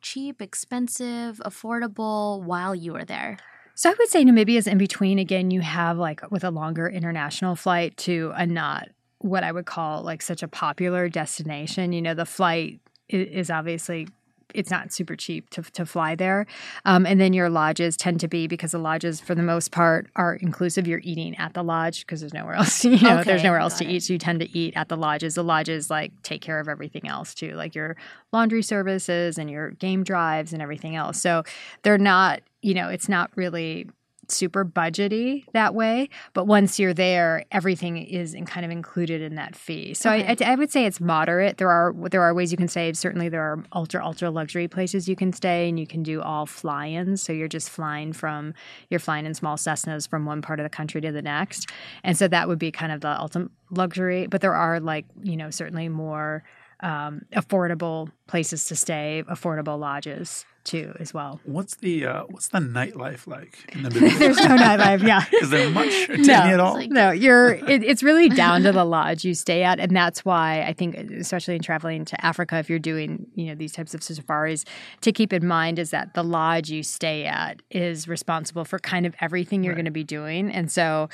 cheap, 0.01 0.41
expensive, 0.41 1.41
affordable 1.46 2.41
while 2.41 2.74
you 2.74 2.94
were 2.94 3.06
there? 3.06 3.38
So 3.75 3.89
I 3.89 3.96
would 3.98 4.10
say 4.10 4.25
Namibia 4.25 4.58
is 4.58 4.68
in 4.68 4.77
between. 4.77 5.20
Again, 5.20 5.51
you 5.51 5.62
have 5.62 5.98
like 5.98 6.29
with 6.32 6.44
a 6.44 6.51
longer 6.51 6.89
international 6.89 7.56
flight 7.56 7.96
to 7.98 8.34
a 8.36 8.46
not 8.46 8.89
what 9.20 9.44
I 9.44 9.51
would 9.51 9.65
call 9.65 10.01
like 10.01 10.22
such 10.22 10.44
a 10.44 10.48
popular 10.48 11.08
destination. 11.08 11.94
You 11.94 12.01
know, 12.01 12.13
the 12.13 12.25
flight 12.25 12.79
is 13.08 13.50
obviously 13.50 14.08
it's 14.53 14.72
not 14.72 14.91
super 14.91 15.15
cheap 15.15 15.50
to, 15.51 15.62
to 15.62 15.86
fly 15.86 16.15
there. 16.15 16.46
Um, 16.86 17.06
and 17.06 17.20
then 17.20 17.34
your 17.34 17.50
lodges 17.50 17.96
tend 17.96 18.20
to 18.22 18.27
be 18.27 18.48
because 18.48 18.72
the 18.72 18.79
lodges, 18.79 19.20
for 19.20 19.36
the 19.36 19.44
most 19.44 19.72
part, 19.72 20.08
are 20.15 20.36
inclusive. 20.36 20.88
You're 20.88 21.01
eating 21.03 21.38
at 21.38 21.53
the 21.53 21.63
lodge 21.63 22.06
because 22.06 22.22
there's 22.22 22.34
nowhere 22.34 22.53
else. 22.56 22.84
You 22.84 23.00
know, 23.00 23.24
there's 23.24 23.44
nowhere 23.44 23.60
else 23.60 23.77
to 23.79 23.86
it. 23.86 23.91
eat, 23.91 24.03
so 24.03 24.13
you 24.13 24.20
tend 24.20 24.39
to 24.39 24.58
eat 24.58 24.74
at 24.75 24.89
the 24.89 24.98
lodges. 24.98 25.36
The 25.36 25.44
lodges 25.44 25.89
like 25.89 26.12
take 26.24 26.41
care 26.41 26.60
of 26.60 26.68
everything 26.68 27.08
else 27.08 27.34
too, 27.34 27.53
like 27.53 27.75
your 27.75 27.96
laundry 28.32 28.63
services 28.63 29.38
and 29.38 29.50
your 29.50 29.72
game 29.72 30.03
drives 30.03 30.53
and 30.53 30.62
everything 30.62 30.96
else. 30.96 31.22
So 31.22 31.44
they're 31.84 31.98
not, 31.98 32.41
you 32.62 32.74
know, 32.74 32.89
it's 32.89 33.10
not 33.10 33.32
really 33.36 33.88
super 34.31 34.65
budgety 34.65 35.45
that 35.53 35.74
way 35.74 36.09
but 36.33 36.45
once 36.45 36.79
you're 36.79 36.93
there 36.93 37.45
everything 37.51 37.98
is 37.98 38.33
in 38.33 38.45
kind 38.45 38.65
of 38.65 38.71
included 38.71 39.21
in 39.21 39.36
that 39.36 39.55
fee. 39.55 39.93
So 39.93 40.09
I, 40.09 40.36
I, 40.39 40.51
I 40.51 40.55
would 40.55 40.71
say 40.71 40.86
it's 40.86 41.00
moderate. 41.00 41.57
There 41.57 41.69
are 41.69 41.93
there 42.09 42.21
are 42.21 42.33
ways 42.33 42.51
you 42.51 42.57
can 42.57 42.67
save. 42.67 42.98
Certainly 42.98 43.29
there 43.29 43.43
are 43.43 43.63
ultra 43.74 44.03
ultra 44.03 44.29
luxury 44.29 44.67
places 44.67 45.07
you 45.07 45.15
can 45.15 45.31
stay 45.33 45.69
and 45.69 45.79
you 45.79 45.88
can 45.88 46.03
do 46.03 46.21
all 46.21 46.45
fly-ins. 46.45 47.21
So 47.21 47.33
you're 47.33 47.48
just 47.48 47.69
flying 47.69 48.13
from 48.13 48.53
you're 48.89 49.00
flying 49.00 49.25
in 49.25 49.33
small 49.33 49.57
cessnas 49.57 50.09
from 50.09 50.25
one 50.25 50.41
part 50.41 50.59
of 50.59 50.63
the 50.63 50.69
country 50.69 51.01
to 51.01 51.12
the 51.12 51.21
next. 51.21 51.69
And 52.03 52.17
so 52.17 52.27
that 52.27 52.48
would 52.48 52.59
be 52.59 52.71
kind 52.71 52.91
of 52.91 53.01
the 53.01 53.19
ultimate 53.19 53.51
luxury. 53.69 54.27
But 54.27 54.41
there 54.41 54.55
are 54.55 54.79
like 54.79 55.05
you 55.21 55.38
know 55.38 55.50
certainly 55.50 55.89
more 55.89 56.43
um, 56.81 57.24
affordable 57.33 58.12
places 58.27 58.65
to 58.65 58.75
stay 58.75 59.24
affordable 59.29 59.77
lodges 59.77 60.45
too 60.63 60.93
as 60.99 61.13
well 61.13 61.39
What's 61.45 61.75
the 61.77 62.05
uh, 62.05 62.23
what's 62.29 62.49
the 62.49 62.59
nightlife 62.59 63.27
like 63.27 63.57
in 63.73 63.81
Namibia? 63.83 64.17
there's 64.19 64.37
no 64.37 64.55
nightlife 64.57 65.01
yeah 65.05 65.23
Is 65.41 65.49
there 65.49 65.69
much 65.69 65.89
to 66.07 66.13
any 66.13 66.29
at 66.31 66.59
all? 66.59 66.73
like- 66.75 66.89
No, 66.89 67.11
you're. 67.11 67.51
It, 67.53 67.83
it's 67.83 68.03
really 68.03 68.29
down 68.29 68.63
to 68.63 68.71
the 68.71 68.83
lodge 68.85 69.23
you 69.23 69.33
stay 69.33 69.63
at, 69.63 69.79
and 69.79 69.95
that's 69.95 70.25
why 70.25 70.61
I 70.63 70.73
think, 70.73 70.95
especially 70.95 71.55
in 71.55 71.61
traveling 71.61 72.05
to 72.05 72.25
Africa, 72.25 72.57
if 72.57 72.69
you're 72.69 72.79
doing 72.79 73.25
you 73.35 73.45
know 73.47 73.55
these 73.55 73.71
types 73.73 73.93
of 73.93 74.03
safaris, 74.03 74.65
to 75.01 75.11
keep 75.11 75.31
in 75.33 75.45
mind 75.47 75.79
is 75.79 75.91
that 75.91 76.13
the 76.13 76.23
lodge 76.23 76.69
you 76.69 76.83
stay 76.83 77.25
at 77.25 77.61
is 77.71 78.07
responsible 78.07 78.65
for 78.65 78.79
kind 78.79 79.05
of 79.05 79.15
everything 79.21 79.63
you're 79.63 79.73
Right. 79.73 79.77
going 79.77 79.85
to 79.85 79.91
be 79.91 80.03
doing, 80.03 80.51
and 80.51 80.71
so. 80.71 81.09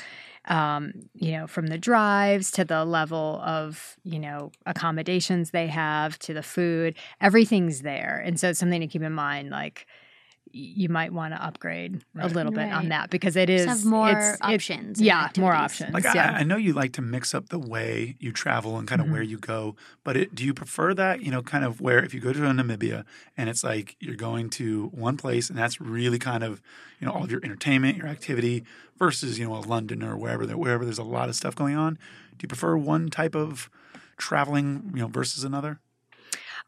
Um, 0.48 0.92
you 1.14 1.32
know, 1.32 1.46
from 1.48 1.66
the 1.66 1.78
drives 1.78 2.52
to 2.52 2.64
the 2.64 2.84
level 2.84 3.40
of, 3.44 3.96
you 4.04 4.20
know, 4.20 4.52
accommodations 4.64 5.50
they 5.50 5.66
have 5.66 6.18
to 6.20 6.32
the 6.34 6.42
food, 6.42 6.94
everything's 7.20 7.82
there. 7.82 8.22
And 8.24 8.38
so 8.38 8.50
it's 8.50 8.60
something 8.60 8.80
to 8.80 8.86
keep 8.86 9.02
in 9.02 9.12
mind. 9.12 9.50
Like, 9.50 9.86
you 10.52 10.88
might 10.88 11.12
want 11.12 11.34
to 11.34 11.44
upgrade 11.44 12.02
a 12.18 12.28
little 12.28 12.52
bit 12.52 12.72
on 12.72 12.88
that 12.88 13.10
because 13.10 13.36
it 13.36 13.50
is 13.50 13.66
Just 13.66 13.82
have 13.82 13.90
more 13.90 14.08
it's- 14.10 14.34
it's- 14.36 14.54
options 14.54 14.98
and 14.98 15.06
yeah, 15.06 15.28
more 15.36 15.52
options. 15.52 15.92
Like 15.92 16.04
yeah. 16.04 16.32
I, 16.34 16.38
I 16.40 16.42
know 16.44 16.56
you 16.56 16.72
like 16.72 16.92
to 16.94 17.02
mix 17.02 17.34
up 17.34 17.48
the 17.50 17.58
way 17.58 18.16
you 18.20 18.32
travel 18.32 18.78
and 18.78 18.88
kind 18.88 19.00
of 19.00 19.08
Mhm. 19.08 19.12
where 19.12 19.22
you 19.22 19.38
go, 19.38 19.76
but 20.04 20.16
it, 20.16 20.34
do 20.34 20.44
you 20.44 20.54
prefer 20.54 20.94
that? 20.94 21.22
You 21.22 21.30
know, 21.30 21.42
kind 21.42 21.64
of 21.64 21.80
where 21.80 22.02
if 22.02 22.14
you 22.14 22.20
go 22.20 22.32
to 22.32 22.38
Namibia 22.38 23.04
and 23.36 23.50
it's 23.50 23.62
like 23.64 23.96
you're 24.00 24.14
going 24.16 24.48
to 24.50 24.86
one 24.94 25.16
place 25.16 25.50
and 25.50 25.58
that's 25.58 25.80
really 25.80 26.18
kind 26.18 26.42
of 26.42 26.62
you 27.00 27.06
know 27.06 27.12
all 27.12 27.24
of 27.24 27.30
your 27.30 27.40
entertainment, 27.44 27.98
your 27.98 28.06
activity, 28.06 28.64
versus 28.98 29.38
you 29.38 29.46
know 29.46 29.56
a 29.56 29.60
London 29.60 30.02
or 30.02 30.16
wherever 30.16 30.46
there, 30.46 30.56
wherever 30.56 30.84
there's 30.84 30.96
a 30.98 31.02
lot 31.04 31.28
of 31.28 31.34
stuff 31.36 31.54
going 31.54 31.76
on. 31.76 31.94
Do 32.38 32.44
you 32.44 32.48
prefer 32.48 32.76
one 32.76 33.10
type 33.10 33.34
of 33.34 33.68
traveling, 34.16 34.90
you 34.94 35.00
know, 35.02 35.08
versus 35.08 35.44
another? 35.44 35.80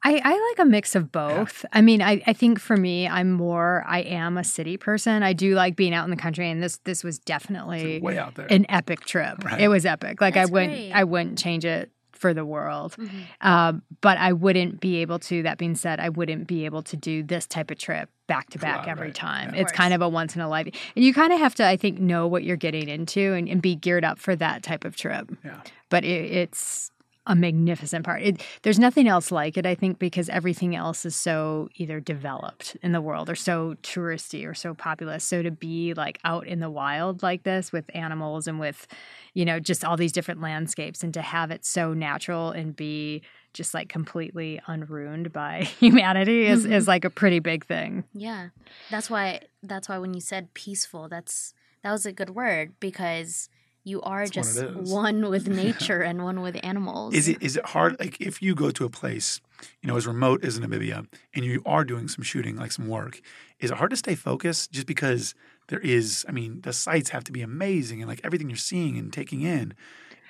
I, 0.04 0.20
I 0.24 0.48
like 0.50 0.66
a 0.66 0.68
mix 0.68 0.94
of 0.94 1.10
both. 1.10 1.64
I 1.72 1.80
mean, 1.80 2.00
I, 2.00 2.22
I 2.26 2.32
think 2.32 2.60
for 2.60 2.76
me, 2.76 3.08
I'm 3.08 3.32
more 3.32 3.84
I 3.86 4.00
am 4.00 4.36
a 4.38 4.44
city 4.44 4.76
person. 4.76 5.22
I 5.22 5.32
do 5.32 5.54
like 5.54 5.76
being 5.76 5.92
out 5.92 6.04
in 6.04 6.10
the 6.10 6.16
country, 6.16 6.48
and 6.50 6.62
this 6.62 6.78
this 6.84 7.02
was 7.02 7.18
definitely 7.18 8.00
Way 8.00 8.18
out 8.18 8.34
there. 8.36 8.46
an 8.50 8.66
epic 8.68 9.04
trip. 9.04 9.44
Right. 9.44 9.60
It 9.60 9.68
was 9.68 9.84
epic. 9.84 10.20
Like 10.20 10.34
That's 10.34 10.48
I 10.48 10.52
wouldn't 10.52 10.72
great. 10.72 10.92
I 10.92 11.04
wouldn't 11.04 11.38
change 11.38 11.64
it 11.64 11.90
for 12.12 12.34
the 12.34 12.44
world. 12.44 12.96
Mhm. 12.96 13.10
Um, 13.40 13.82
but 14.00 14.18
I 14.18 14.32
wouldn't 14.32 14.80
be 14.80 14.96
able 14.96 15.18
to. 15.20 15.42
That 15.42 15.58
being 15.58 15.74
said, 15.74 16.00
I 16.00 16.08
wouldn't 16.08 16.46
be 16.46 16.64
able 16.64 16.82
to 16.82 16.96
do 16.96 17.22
this 17.22 17.46
type 17.46 17.70
of 17.70 17.78
trip 17.78 18.08
back 18.26 18.50
to 18.50 18.58
back 18.58 18.86
every 18.88 19.08
right. 19.08 19.14
time. 19.14 19.54
Yeah. 19.54 19.62
It's 19.62 19.72
kind 19.72 19.94
of 19.94 20.02
a 20.02 20.08
once 20.08 20.34
in 20.36 20.42
a 20.42 20.48
life, 20.48 20.66
and 20.94 21.04
you 21.04 21.14
kind 21.14 21.32
of 21.32 21.38
have 21.40 21.54
to, 21.56 21.66
I 21.66 21.76
think, 21.76 21.98
know 21.98 22.26
what 22.26 22.44
you're 22.44 22.56
getting 22.56 22.88
into 22.88 23.34
and, 23.34 23.48
and 23.48 23.62
be 23.62 23.74
geared 23.74 24.04
up 24.04 24.18
for 24.18 24.36
that 24.36 24.62
type 24.62 24.84
of 24.84 24.96
trip. 24.96 25.30
Yeah. 25.44 25.60
But 25.90 26.04
it, 26.04 26.30
it's 26.30 26.90
a 27.28 27.36
magnificent 27.36 28.04
part. 28.04 28.22
It, 28.22 28.42
there's 28.62 28.78
nothing 28.78 29.06
else 29.06 29.30
like 29.30 29.56
it, 29.56 29.64
I 29.66 29.74
think, 29.76 29.98
because 30.00 30.28
everything 30.28 30.74
else 30.74 31.04
is 31.04 31.14
so 31.14 31.68
either 31.76 32.00
developed 32.00 32.76
in 32.82 32.92
the 32.92 33.00
world 33.00 33.30
or 33.30 33.36
so 33.36 33.74
touristy 33.82 34.44
or 34.48 34.54
so 34.54 34.74
populous. 34.74 35.22
So 35.22 35.42
to 35.42 35.50
be 35.52 35.94
like 35.94 36.18
out 36.24 36.46
in 36.46 36.58
the 36.60 36.70
wild 36.70 37.22
like 37.22 37.44
this 37.44 37.70
with 37.70 37.84
animals 37.94 38.46
and 38.48 38.58
with, 38.58 38.86
you 39.34 39.44
know, 39.44 39.60
just 39.60 39.84
all 39.84 39.96
these 39.96 40.10
different 40.12 40.40
landscapes 40.40 41.04
and 41.04 41.14
to 41.14 41.22
have 41.22 41.50
it 41.52 41.64
so 41.64 41.92
natural 41.94 42.50
and 42.50 42.74
be 42.74 43.22
just 43.54 43.74
like 43.74 43.88
completely 43.88 44.60
unruined 44.66 45.32
by 45.32 45.62
humanity 45.80 46.46
is, 46.46 46.66
Mhm. 46.66 46.72
is 46.72 46.88
like 46.88 47.04
a 47.04 47.10
pretty 47.10 47.38
big 47.38 47.64
thing. 47.66 48.04
Yeah, 48.14 48.48
that's 48.90 49.08
why. 49.10 49.40
That's 49.62 49.88
why 49.88 49.98
when 49.98 50.14
you 50.14 50.20
said 50.20 50.54
peaceful, 50.54 51.08
that's 51.08 51.52
that 51.82 51.92
was 51.92 52.06
a 52.06 52.12
good 52.12 52.30
word 52.30 52.72
because 52.80 53.48
you 53.88 54.02
are 54.02 54.26
That's 54.28 54.54
just 54.54 54.74
one 54.74 55.28
with 55.30 55.48
nature 55.64 56.00
and 56.02 56.22
one 56.22 56.40
with 56.42 56.58
animals. 56.62 57.14
Is 57.14 57.28
it 57.28 57.42
is 57.42 57.56
it 57.56 57.66
hard? 57.66 57.98
Like 57.98 58.20
if 58.20 58.42
you 58.42 58.54
go 58.54 58.70
to 58.70 58.84
a 58.84 58.90
place, 58.90 59.40
you 59.82 59.88
know, 59.88 59.96
as 59.96 60.06
remote 60.06 60.44
as 60.44 60.58
Namibia, 60.60 61.06
and 61.34 61.44
you 61.44 61.62
are 61.66 61.84
doing 61.84 62.08
some 62.08 62.22
shooting, 62.22 62.56
like 62.56 62.72
some 62.72 62.88
work, 62.88 63.20
is 63.58 63.70
it 63.70 63.78
hard 63.78 63.90
to 63.90 63.96
stay 63.96 64.14
focused? 64.14 64.70
Just 64.72 64.86
because 64.86 65.34
there 65.68 65.80
is, 65.80 66.24
I 66.28 66.32
mean, 66.32 66.60
the 66.62 66.72
sights 66.72 67.10
have 67.10 67.24
to 67.24 67.32
be 67.32 67.42
amazing, 67.42 68.00
and 68.00 68.08
like 68.08 68.20
everything 68.22 68.48
you're 68.48 68.56
seeing 68.56 68.98
and 68.98 69.12
taking 69.12 69.42
in, 69.42 69.74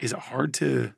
is 0.00 0.12
it 0.12 0.18
hard 0.18 0.54
to 0.54 0.94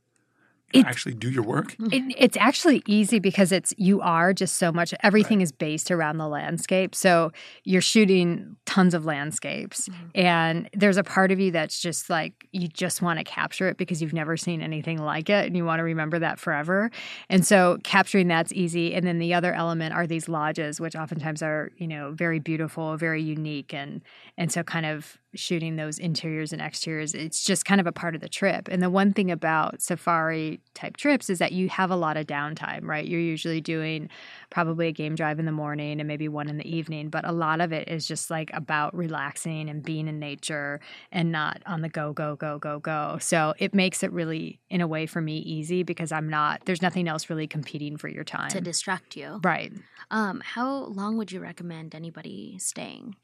actually 0.75 1.15
do 1.15 1.31
your 1.31 1.43
work? 1.43 1.75
It, 1.93 2.15
it's 2.19 2.37
actually 2.37 2.83
easy 2.87 3.19
because 3.19 3.53
it's 3.53 3.73
you 3.77 4.01
are 4.01 4.33
just 4.33 4.57
so 4.57 4.71
much 4.73 4.95
everything 5.03 5.41
is 5.41 5.53
based 5.53 5.91
around 5.91 6.19
the 6.19 6.29
landscape. 6.29 6.95
So 6.95 7.33
you're 7.65 7.81
shooting 7.81 8.57
tons 8.67 8.95
of 8.95 9.05
landscapes 9.05 9.89
Mhm. 9.89 9.95
and 10.15 10.71
there's 10.73 10.97
a 10.97 11.03
part 11.05 11.33
of 11.33 11.41
you 11.41 11.51
that's 11.51 11.81
just 11.81 12.09
like 12.11 12.33
you 12.53 12.69
just 12.69 13.03
want 13.03 13.19
to 13.19 13.25
capture 13.25 13.69
it 13.69 13.77
because 13.77 14.01
you've 14.03 14.13
never 14.13 14.37
seen 14.37 14.63
anything 14.63 14.99
like 14.99 15.29
it 15.31 15.47
and 15.47 15.57
you 15.57 15.65
want 15.65 15.79
to 15.81 15.85
remember 15.85 16.19
that 16.19 16.39
forever. 16.39 16.91
And 17.29 17.45
so 17.47 17.79
capturing 17.85 18.29
that's 18.29 18.53
easy. 18.53 18.95
And 18.95 19.07
then 19.07 19.19
the 19.19 19.35
other 19.35 19.53
element 19.53 19.95
are 19.95 20.07
these 20.07 20.29
lodges 20.29 20.81
which 20.81 20.95
oftentimes 20.97 21.43
are 21.43 21.71
you 21.77 21.87
know 21.89 22.13
very 22.13 22.39
beautiful 22.39 22.97
very 22.97 23.23
unique 23.23 23.75
and 23.75 24.03
and 24.39 24.51
so 24.53 24.63
kind 24.63 24.87
of 24.87 25.19
shooting 25.35 25.77
those 25.77 25.99
interiors 25.99 26.53
and 26.53 26.61
exteriors 26.61 27.15
it's 27.15 27.45
just 27.45 27.65
kind 27.65 27.81
of 27.81 27.87
a 27.87 27.93
part 27.93 28.15
of 28.15 28.21
the 28.21 28.29
trip. 28.29 28.69
And 28.69 28.83
the 28.83 28.91
one 28.91 29.13
thing 29.13 29.31
about 29.31 29.81
safari 29.81 30.61
type 30.75 30.97
trips 30.97 31.31
is 31.31 31.39
that 31.39 31.53
you 31.53 31.69
have 31.69 31.91
a 31.91 31.97
lot 31.97 32.17
of 32.17 32.27
downtime 32.27 32.81
right? 32.83 33.07
You're 33.07 33.21
usually 33.21 33.61
doing 33.61 34.09
probably 34.51 34.89
a 34.89 34.93
game 34.93 35.15
drive 35.15 35.39
in 35.39 35.47
the 35.47 35.53
morning 35.53 36.01
and 36.01 36.09
maybe 36.09 36.29
one 36.29 36.49
in 36.49 36.57
the 36.57 36.69
evening 36.69 37.09
but 37.09 37.27
a 37.27 37.33
lot 37.33 37.61
of 37.61 37.73
it 37.73 37.89
is 37.89 38.07
just 38.07 38.31
like 38.31 38.51
about 38.53 38.95
relaxing 38.95 39.69
and 39.69 39.83
being 39.83 40.09
in 40.09 40.19
nature 40.19 40.81
and 41.13 41.33
not 41.33 41.63
on 41.67 41.81
the 41.81 41.89
go 41.89 42.13
go 42.13 42.37
go 42.37 42.59
go 42.59 42.79
go 42.79 43.17
so 43.21 43.55
it 43.59 43.75
makes 43.75 44.03
it 44.03 44.13
really 44.13 44.61
in 44.69 44.81
a 44.81 44.87
way 44.87 45.07
for 45.07 45.21
me 45.21 45.39
easy 45.39 45.83
because 45.83 46.13
i'm 46.13 46.29
not 46.29 46.61
there's 46.65 46.83
nothing 46.83 47.09
else 47.09 47.31
really 47.31 47.47
competing 47.47 47.97
for 47.97 48.09
your 48.09 48.25
time 48.25 48.51
to 48.51 48.61
distract 48.61 49.17
you? 49.17 49.41
right 49.43 49.73
Um, 50.11 50.43
how 50.45 50.87
long 50.87 51.17
would 51.19 51.31
you 51.31 51.41
recommend 51.41 51.95
anybody 51.95 52.57
staying? 52.59 53.15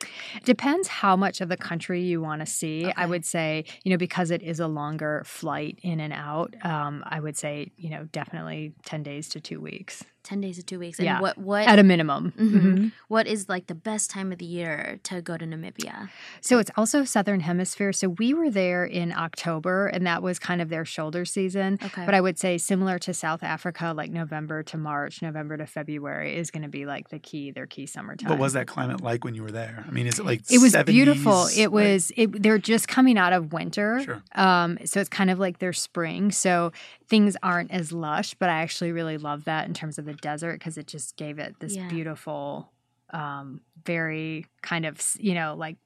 Depends 0.45 0.87
how 0.87 1.17
much 1.17 1.41
of 1.41 1.49
the 1.49 1.57
country 1.57 2.03
you 2.03 2.21
want 2.21 2.41
to 2.41 2.47
see. 2.47 2.93
I 2.97 3.07
would 3.07 3.25
say, 3.25 3.65
you 3.83 3.91
know, 3.91 3.97
because 3.97 4.31
it 4.31 4.43
is 4.43 4.61
a 4.61 4.69
longer 4.69 5.23
flight 5.27 5.79
in 5.83 5.99
and 5.99 6.13
out, 6.13 6.55
um, 6.65 7.03
I 7.07 7.19
would 7.19 7.37
say, 7.37 7.73
you 7.77 7.91
know, 7.91 8.05
definitely 8.13 8.73
10 8.85 9.03
days 9.03 9.29
to 9.31 9.41
two 9.41 9.61
weeks 9.61 10.05
Ten 10.27 10.41
days 10.41 10.57
to 10.57 10.63
two 10.65 10.81
weeks. 10.81 10.99
And 10.99 11.07
Yeah. 11.07 11.21
what 11.21 11.39
what 11.39 11.69
at 11.69 11.79
a 11.79 11.85
minimum. 11.85 12.33
Mhm. 12.37 12.51
Mhm. 12.51 12.93
what 13.07 13.29
is 13.29 13.49
like 13.49 13.69
the 13.69 13.75
best 13.77 14.11
time 14.11 14.33
of 14.33 14.39
the 14.39 14.45
year 14.45 14.99
to 15.05 15.23
go 15.23 15.37
to 15.37 15.45
Namibia? 15.47 16.09
So 16.41 16.59
it's 16.59 16.71
also 16.77 17.05
Southern 17.05 17.41
Hemisphere. 17.41 17.93
So 17.93 18.09
we 18.09 18.35
were 18.35 18.51
there 18.51 18.85
in 18.85 19.13
October, 19.13 19.87
and 19.87 20.05
that 20.07 20.23
was 20.25 20.41
kind 20.41 20.61
of 20.61 20.69
their 20.69 20.85
shoulder 20.85 21.25
season. 21.25 21.79
Okay. 21.81 22.05
But 22.05 22.15
I 22.15 22.21
would 22.21 22.39
say 22.39 22.59
similar 22.59 22.99
to 22.99 23.15
South 23.15 23.45
Africa, 23.45 23.93
like 23.97 24.11
November 24.11 24.65
to 24.65 24.77
March, 24.77 25.23
November 25.23 25.57
to 25.59 25.67
February 25.67 26.35
is 26.37 26.51
going 26.51 26.65
to 26.65 26.69
be 26.69 26.87
like 26.87 27.11
the 27.11 27.21
key, 27.21 27.53
their 27.53 27.67
key 27.67 27.87
summertime. 27.87 28.29
What 28.31 28.41
was 28.41 28.55
that 28.55 28.67
climate 28.67 29.01
like 29.03 29.25
when 29.25 29.35
you 29.37 29.45
were 29.45 29.53
there? 29.53 29.85
I 29.87 29.91
mean, 29.93 30.09
is 30.09 30.19
it 30.19 30.25
like 30.27 30.43
It 30.51 30.59
was 30.59 30.73
70s? 30.73 30.87
beautiful. 30.93 31.47
It 31.57 31.67
Like- 31.67 31.71
was. 31.71 32.11
It, 32.17 32.43
they're 32.43 32.59
just 32.59 32.89
coming 32.89 33.17
out 33.17 33.33
of 33.33 33.53
winter, 33.53 34.01
Sure. 34.05 34.23
um, 34.35 34.79
so 34.85 34.99
it's 35.01 35.09
kind 35.09 35.31
of 35.31 35.39
like 35.39 35.59
their 35.61 35.73
spring. 35.73 36.33
So 36.33 36.73
things 37.09 37.37
aren't 37.43 37.71
as 37.71 37.93
lush, 37.93 38.35
but 38.35 38.49
I 38.49 38.63
actually 38.63 38.91
really 38.91 39.17
love 39.19 39.45
that 39.45 39.69
in 39.69 39.75
terms 39.75 39.97
of 39.99 40.05
the 40.07 40.16
desert 40.17 40.55
because 40.59 40.77
it 40.79 40.87
just 40.87 41.17
gave 41.17 41.39
it 41.39 41.55
this 41.61 41.75
Yeah. 41.77 41.89
beautiful, 41.89 42.73
um, 43.11 43.61
very 43.85 44.47
kind 44.63 44.85
of 44.85 45.01
you 45.19 45.35
know 45.35 45.55
like 45.57 45.77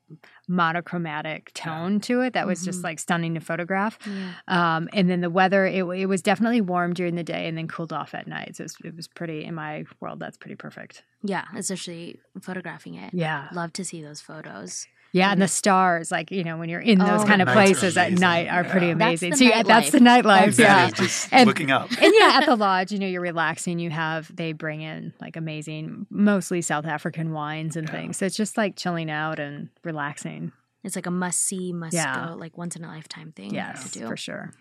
monochromatic 0.49 1.53
tone 1.55 2.01
to 2.01 2.21
it 2.23 2.33
that 2.35 2.47
was 2.47 2.64
just 2.64 2.81
Mhm. 2.81 2.85
like 2.85 2.99
stunning 2.99 3.35
to 3.35 3.40
photograph. 3.40 3.99
Yeah. 4.07 4.33
Um, 4.49 4.88
and 4.93 5.09
then 5.09 5.21
the 5.21 5.31
weather, 5.31 5.66
it, 5.66 5.85
it 5.85 6.07
was 6.07 6.23
definitely 6.23 6.61
warm 6.61 6.93
during 6.95 7.14
the 7.14 7.23
day 7.25 7.47
and 7.49 7.57
then 7.57 7.69
cooled 7.69 7.93
off 7.93 8.14
at 8.14 8.27
night. 8.27 8.57
So 8.57 8.62
it 8.62 8.64
was, 8.64 8.77
it 8.85 8.97
was 8.97 9.09
pretty 9.09 9.45
in 9.45 9.55
my 9.55 9.85
world. 10.01 10.19
That's 10.21 10.37
pretty 10.37 10.57
perfect. 10.57 11.05
Yeah, 11.23 11.45
especially 11.57 12.19
photographing 12.43 12.95
it. 12.95 13.14
Yeah. 13.14 13.49
Love 13.53 13.73
to 13.75 13.85
see 13.85 14.03
those 14.03 14.21
photos. 14.21 14.87
Yeah, 15.12 15.33
and 15.33 15.40
the 15.40 15.46
mm-hmm. 15.46 15.51
stars, 15.51 16.11
like 16.12 16.31
you 16.31 16.44
know, 16.44 16.57
when 16.57 16.68
you're 16.68 16.81
in 16.81 16.99
those 16.99 17.23
Oh, 17.23 17.27
kind 17.27 17.42
of 17.42 17.49
places 17.49 17.96
at 17.96 18.12
night, 18.12 18.46
are 18.49 18.62
pretty 18.64 18.87
Yeah. 18.88 18.94
That's 18.94 19.23
amazing. 19.23 19.31
the 19.31 19.37
so 19.37 19.44
yeah, 19.44 19.62
that's 19.64 19.90
the 19.90 19.99
nightlife. 19.99 20.57
That 20.57 20.99
yeah, 20.99 21.38
And- 21.38 21.46
looking 21.49 21.70
up. 21.70 21.90
and 22.01 22.12
yeah, 22.16 22.38
at 22.40 22.46
the 22.46 22.57
lodge, 22.57 22.92
you 22.92 22.99
know, 22.99 23.07
you're 23.07 23.20
relaxing. 23.20 23.79
You 23.79 23.90
have 23.90 24.35
they 24.35 24.53
bring 24.53 24.83
in 24.83 25.12
like 25.20 25.37
amazing, 25.37 26.07
mostly 26.11 26.62
South 26.62 26.87
African 26.87 27.33
wines 27.33 27.77
and 27.77 27.88
Yeah. 27.88 27.94
things. 27.94 28.16
So 28.18 28.27
it's 28.27 28.37
just 28.37 28.57
like 28.57 28.77
chilling 28.77 29.11
out 29.11 29.38
and 29.40 29.68
relaxing. 29.85 30.53
It's 30.85 30.96
like 30.96 31.07
a 31.07 31.11
must 31.11 31.40
see, 31.40 31.73
must 31.73 31.94
Yeah. 31.94 32.29
go, 32.31 32.37
like 32.37 32.57
once 32.57 32.77
in 32.77 32.85
a 32.85 32.88
lifetime 32.88 33.33
thing 33.33 33.53
Yes, 33.53 33.90
to 33.90 33.99
do. 33.99 34.07
for 34.07 34.16
sure. 34.16 34.55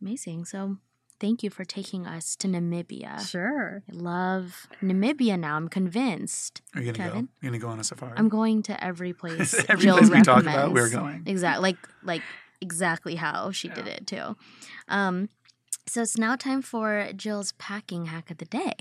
Amazing. 0.00 0.44
So 0.44 0.76
thank 1.20 1.42
you 1.42 1.50
for 1.50 1.64
taking 1.64 2.06
us 2.06 2.36
to 2.36 2.48
Namibia. 2.48 3.26
Sure. 3.28 3.82
I 3.90 3.94
love 3.94 4.66
Namibia 4.82 5.38
now. 5.38 5.56
I'm 5.56 5.68
convinced. 5.68 6.62
Are 6.74 6.80
you 6.80 6.92
gonna 6.92 7.10
Kevin? 7.10 7.24
go? 7.26 7.30
You're 7.42 7.52
gonna 7.52 7.60
go 7.60 7.68
on 7.68 7.80
a 7.80 7.84
safari? 7.84 8.14
I'm 8.16 8.28
going 8.28 8.62
to 8.64 8.84
every 8.84 9.12
place. 9.22 9.54
Every 9.68 9.84
Jill 9.84 9.98
place 9.98 10.10
we 10.10 10.22
talk 10.22 10.42
about, 10.42 10.72
we're 10.72 10.90
going. 10.90 11.24
Exactly. 11.26 11.62
Like 11.62 11.88
like 12.02 12.22
exactly 12.60 13.16
how 13.16 13.50
she 13.50 13.68
did 13.68 13.86
it 13.86 14.06
too. 14.06 14.36
Um, 14.88 15.28
so 15.86 16.02
it's 16.02 16.18
now 16.18 16.36
time 16.36 16.60
for 16.62 17.10
Jill's 17.16 17.52
packing 17.52 18.06
hack 18.06 18.30
of 18.30 18.38
the 18.38 18.44
day, 18.44 18.74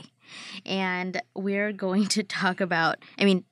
and 0.66 1.22
we're 1.36 1.72
going 1.72 2.08
to 2.08 2.24
talk 2.24 2.60
about. 2.62 2.98
I 3.18 3.26
mean, 3.26 3.46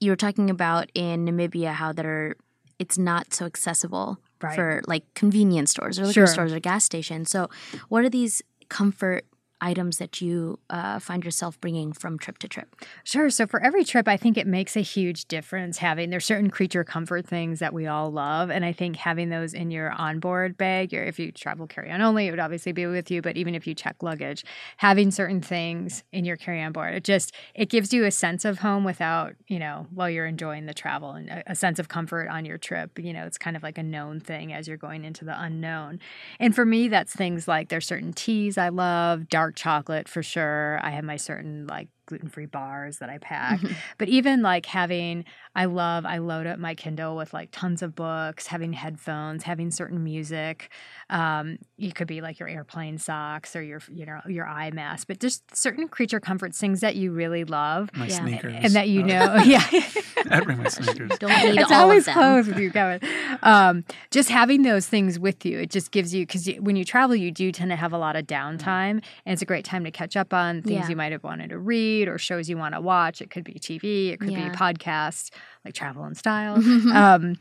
you 0.00 0.10
were 0.10 0.16
talking 0.16 0.50
about 0.50 0.90
in 0.94 1.26
Namibia 1.26 1.72
how 1.72 1.92
that 1.92 2.06
are 2.06 2.36
it's 2.78 2.96
not 2.98 3.34
so 3.34 3.44
accessible 3.44 4.18
Right. 4.42 4.54
for 4.54 4.82
like 4.86 5.04
convenience 5.14 5.70
stores 5.72 5.98
or 5.98 6.02
liquor 6.02 6.12
Sure. 6.12 6.26
stores 6.26 6.52
or 6.52 6.60
gas 6.60 6.84
stations. 6.84 7.30
So, 7.30 7.48
what 7.88 8.04
are 8.04 8.08
these 8.10 8.42
comfort 8.68 9.26
items 9.60 9.98
that 9.98 10.20
you 10.20 10.58
uh, 10.70 10.98
find 10.98 11.24
yourself 11.24 11.60
bringing 11.60 11.92
from 11.92 12.18
trip 12.18 12.38
to 12.38 12.48
trip? 12.48 12.74
Sure. 13.04 13.30
So 13.30 13.46
for 13.46 13.62
every 13.62 13.84
trip, 13.84 14.08
I 14.08 14.16
think 14.16 14.36
it 14.36 14.46
makes 14.46 14.76
a 14.76 14.80
huge 14.80 15.26
difference 15.26 15.78
having 15.78 16.10
there's 16.10 16.24
certain 16.24 16.50
creature 16.50 16.84
comfort 16.84 17.26
things 17.26 17.58
that 17.58 17.72
we 17.72 17.86
all 17.86 18.10
love, 18.10 18.50
and 18.50 18.64
I 18.64 18.72
think 18.72 18.96
having 18.96 19.28
those 19.30 19.54
in 19.54 19.70
your 19.70 19.92
onboard 19.92 20.56
bag, 20.56 20.94
or 20.94 21.02
if 21.02 21.18
you 21.18 21.32
travel 21.32 21.66
carry 21.66 21.90
on 21.90 22.00
only, 22.00 22.26
it 22.26 22.30
would 22.30 22.40
obviously 22.40 22.72
be 22.72 22.86
with 22.86 23.10
you. 23.10 23.22
But 23.22 23.36
even 23.36 23.54
if 23.54 23.66
you 23.66 23.74
check 23.74 24.02
luggage, 24.02 24.44
having 24.78 25.10
certain 25.10 25.40
things 25.40 26.04
in 26.12 26.24
your 26.24 26.36
carry 26.36 26.62
on 26.62 26.72
board, 26.72 26.94
it 26.94 27.04
just 27.04 27.34
it 27.54 27.68
gives 27.68 27.92
you 27.92 28.04
a 28.04 28.10
sense 28.10 28.44
of 28.44 28.58
home 28.58 28.84
without 28.84 29.34
you 29.48 29.58
know 29.58 29.86
while 29.92 30.10
you're 30.10 30.26
enjoying 30.26 30.66
the 30.66 30.74
travel 30.74 31.12
and 31.12 31.28
a, 31.28 31.52
a 31.52 31.54
sense 31.54 31.78
of 31.78 31.88
comfort 31.88 32.28
on 32.28 32.44
your 32.44 32.58
trip. 32.58 32.98
You 32.98 33.12
know, 33.12 33.24
it's 33.24 33.38
kind 33.38 33.56
of 33.56 33.62
like 33.62 33.78
a 33.78 33.82
known 33.82 34.20
thing 34.20 34.52
as 34.52 34.68
you're 34.68 34.76
going 34.76 35.04
into 35.04 35.24
the 35.24 35.40
unknown. 35.40 36.00
And 36.38 36.54
for 36.54 36.64
me, 36.64 36.88
that's 36.88 37.12
things 37.12 37.46
like 37.48 37.68
there's 37.68 37.86
certain 37.86 38.12
teas 38.12 38.58
I 38.58 38.68
love, 38.68 39.28
dark 39.28 39.49
chocolate 39.52 40.08
for 40.08 40.22
sure. 40.22 40.78
I 40.82 40.90
have 40.90 41.04
my 41.04 41.16
certain 41.16 41.66
like 41.66 41.88
gluten 42.10 42.28
free 42.28 42.44
bars 42.46 42.98
that 42.98 43.08
I 43.08 43.16
pack. 43.18 43.60
but 43.98 44.08
even 44.10 44.42
like 44.42 44.66
having, 44.66 45.24
I 45.56 45.64
love, 45.64 46.04
I 46.04 46.18
load 46.18 46.46
up 46.46 46.58
my 46.58 46.74
Kindle 46.74 47.16
with 47.16 47.32
like 47.32 47.48
tons 47.52 47.80
of 47.82 47.94
books, 47.94 48.46
having 48.46 48.74
headphones, 48.74 49.44
having 49.44 49.70
certain 49.70 50.04
music. 50.04 50.70
Um, 51.08 51.58
you 51.78 51.92
could 51.92 52.06
be 52.06 52.20
like 52.20 52.38
your 52.38 52.48
airplane 52.48 52.98
socks 52.98 53.56
or 53.56 53.62
your, 53.62 53.80
you 53.90 54.04
know, 54.04 54.20
your 54.28 54.46
eye 54.46 54.70
mask, 54.70 55.06
but 55.08 55.18
just 55.20 55.56
certain 55.56 55.88
creature 55.88 56.20
comforts, 56.20 56.58
things 56.58 56.80
that 56.80 56.96
you 56.96 57.12
really 57.12 57.44
love. 57.44 57.88
my 57.96 58.06
Yeah. 58.06 58.20
sneakers. 58.26 58.54
And 58.62 58.74
that 58.74 58.88
you 58.90 59.02
Uh, 59.02 59.06
know, 59.06 59.34
yeah. 59.44 59.64
I 60.30 60.40
bring 60.40 60.58
my 60.58 60.68
sneakers. 60.68 61.18
Don't 61.18 61.30
need 61.30 61.58
it's 61.60 61.72
all 61.72 61.82
always 61.84 62.00
of 62.00 62.04
them. 62.06 62.14
close 62.14 62.46
with 62.46 62.58
you, 62.58 62.70
Kevin. 62.70 63.00
Um, 63.42 63.84
just 64.10 64.28
having 64.28 64.62
those 64.62 64.86
things 64.86 65.18
with 65.18 65.46
you, 65.46 65.60
it 65.60 65.70
just 65.70 65.90
gives 65.92 66.12
you 66.14 66.26
because 66.26 66.46
when 66.58 66.76
you 66.76 66.84
travel, 66.84 67.16
you 67.16 67.30
do 67.30 67.50
tend 67.52 67.70
to 67.70 67.76
have 67.76 67.92
a 67.92 67.98
lot 67.98 68.16
of 68.16 68.26
downtime, 68.26 69.00
and 69.24 69.32
it's 69.32 69.42
a 69.42 69.46
great 69.46 69.64
time 69.64 69.84
to 69.84 69.90
catch 69.90 70.16
up 70.16 70.34
on 70.34 70.62
things 70.62 70.80
Yeah. 70.80 70.88
you 70.88 70.96
might 70.96 71.12
have 71.12 71.22
wanted 71.24 71.50
to 71.50 71.58
read 71.58 71.99
or 72.08 72.18
shows 72.18 72.48
you 72.48 72.56
want 72.56 72.74
to 72.74 72.80
watch. 72.80 73.20
It 73.20 73.30
could 73.30 73.44
be 73.44 73.54
TV, 73.54 74.10
it 74.12 74.20
could 74.20 74.32
Yeah. 74.32 74.48
be 74.50 74.56
podcasts 74.56 75.30
like 75.64 75.74
Travel 75.74 76.04
and 76.04 76.16
Style. 76.16 76.56
um, 76.94 77.36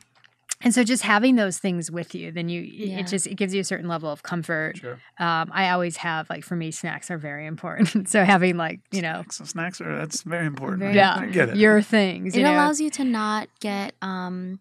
and 0.62 0.74
so 0.74 0.84
just 0.84 1.04
having 1.04 1.36
those 1.38 1.58
things 1.58 1.90
with 1.90 2.14
you 2.14 2.32
then 2.34 2.50
you 2.50 2.60
Yeah. 2.62 3.00
it 3.00 3.08
just 3.08 3.26
it 3.28 3.36
gives 3.36 3.54
you 3.54 3.62
a 3.62 3.64
certain 3.64 3.88
level 3.88 4.12
of 4.12 4.24
comfort 4.24 4.78
Sure. 4.78 5.00
um, 5.18 5.50
i 5.54 5.70
always 5.70 5.96
have 5.98 6.30
like 6.30 6.44
for 6.44 6.58
me 6.58 6.70
snacks 6.70 7.10
are 7.10 7.18
very 7.18 7.46
important 7.46 8.10
so 8.14 8.26
having 8.26 8.58
like 8.58 8.82
you 8.92 9.02
know 9.02 9.24
So 9.32 9.46
snacks 9.46 9.80
are 9.80 9.98
that's 9.98 10.24
very 10.24 10.46
important. 10.46 10.80
Very 10.82 10.96
yeah 10.96 11.16
I 11.18 11.28
get 11.28 11.48
it. 11.50 11.56
your 11.56 11.82
things 11.82 12.36
It 12.36 12.40
you 12.40 12.44
know? 12.44 12.54
allows 12.56 12.82
you 12.82 12.90
to 12.90 13.06
not 13.06 13.48
get 13.62 13.94
um, 14.02 14.60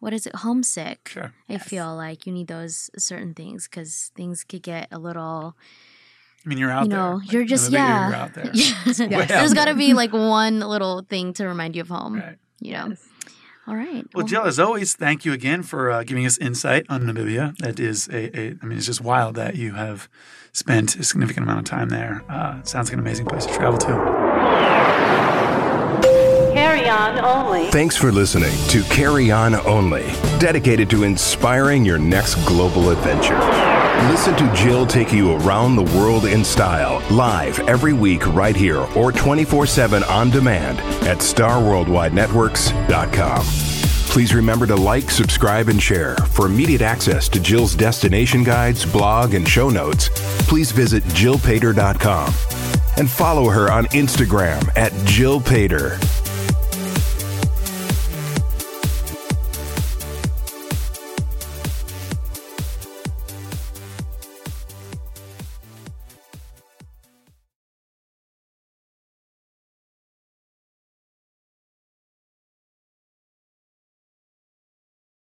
what 0.00 0.12
is 0.12 0.26
it, 0.26 0.34
homesick. 0.36 1.08
Sure. 1.08 1.32
I 1.48 1.58
feel 1.58 1.94
like 1.94 2.26
you 2.26 2.32
need 2.32 2.48
those 2.48 2.90
certain 2.98 3.32
things 3.34 3.68
because 3.68 4.10
things 4.16 4.42
could 4.44 4.62
get 4.62 4.88
a 4.92 4.98
little, 4.98 5.56
I 6.44 6.48
mean, 6.48 6.58
you're 6.58 6.70
out 6.70 6.84
you 6.84 6.88
there. 6.90 6.98
know, 6.98 7.16
Like, 7.16 7.32
you're 7.32 7.42
in 7.42 7.48
just 7.48 7.70
yeah. 7.70 8.08
You're 8.08 8.16
out 8.16 8.34
there. 8.34 8.50
Yes. 8.54 8.98
Way 9.00 9.06
out 9.14 9.28
There's 9.28 9.54
got 9.54 9.66
to 9.66 9.74
be 9.74 9.92
like 10.02 10.12
one 10.12 10.60
little 10.60 11.02
thing 11.02 11.32
to 11.34 11.46
remind 11.46 11.76
you 11.76 11.82
of 11.82 11.88
home. 11.88 12.14
Right. 12.16 12.36
You 12.60 12.72
know. 12.72 12.86
Yes. 12.88 13.04
All 13.66 13.74
right. 13.76 14.06
Well, 14.14 14.24
Jill, 14.24 14.44
as 14.44 14.58
always, 14.58 14.94
thank 14.94 15.26
you 15.26 15.34
again 15.34 15.62
for 15.62 15.90
uh, 15.90 16.02
giving 16.02 16.24
us 16.24 16.38
insight 16.38 16.86
on 16.88 17.02
Namibia. 17.02 17.54
That 17.58 17.78
is 17.78 18.08
a, 18.08 18.34
a, 18.38 18.54
I 18.62 18.64
mean, 18.66 18.78
it's 18.78 18.86
just 18.86 19.02
wild 19.02 19.34
that 19.34 19.56
you 19.56 19.74
have 19.74 20.08
spent 20.52 20.96
a 20.96 21.02
significant 21.04 21.44
amount 21.44 21.58
of 21.58 21.64
time 21.66 21.90
there. 21.90 22.24
Uh, 22.30 22.62
sounds 22.62 22.88
like 22.88 22.94
an 22.94 23.00
amazing 23.00 23.26
place 23.26 23.44
to 23.44 23.52
travel 23.52 23.78
to. 23.80 23.88
Carry 26.54 26.88
on 26.88 27.18
only. 27.22 27.70
Thanks 27.70 27.94
for 27.94 28.10
listening 28.10 28.56
to 28.68 28.82
Carry 28.84 29.30
On 29.30 29.54
Only, 29.54 30.06
dedicated 30.38 30.88
to 30.90 31.02
inspiring 31.04 31.84
your 31.84 31.98
next 31.98 32.36
global 32.46 32.88
adventure. 32.90 33.38
Listen 34.06 34.36
to 34.36 34.52
Jill 34.54 34.86
take 34.86 35.12
you 35.12 35.32
around 35.32 35.74
the 35.76 35.82
world 35.98 36.24
in 36.24 36.42
style, 36.44 37.02
live 37.10 37.58
every 37.60 37.92
week 37.92 38.26
right 38.28 38.56
here 38.56 38.86
or 38.96 39.12
24 39.12 39.66
7 39.66 40.02
on 40.04 40.30
demand 40.30 40.78
at 41.06 41.18
starworldwidenetworks.com. 41.18 43.44
Please 44.10 44.34
remember 44.34 44.66
to 44.66 44.74
like, 44.74 45.10
subscribe, 45.10 45.68
and 45.68 45.82
share. 45.82 46.16
For 46.16 46.46
immediate 46.46 46.80
access 46.80 47.28
to 47.28 47.38
Jill's 47.38 47.74
destination 47.74 48.42
guides, 48.42 48.86
blog, 48.86 49.34
and 49.34 49.46
show 49.46 49.68
notes, 49.68 50.08
please 50.48 50.72
visit 50.72 51.02
jillpaider.com 51.04 52.32
and 52.96 53.10
follow 53.10 53.50
her 53.50 53.70
on 53.70 53.84
Instagram 53.86 54.74
at 54.76 54.92
Jill 55.04 55.40
Paider. 55.40 55.98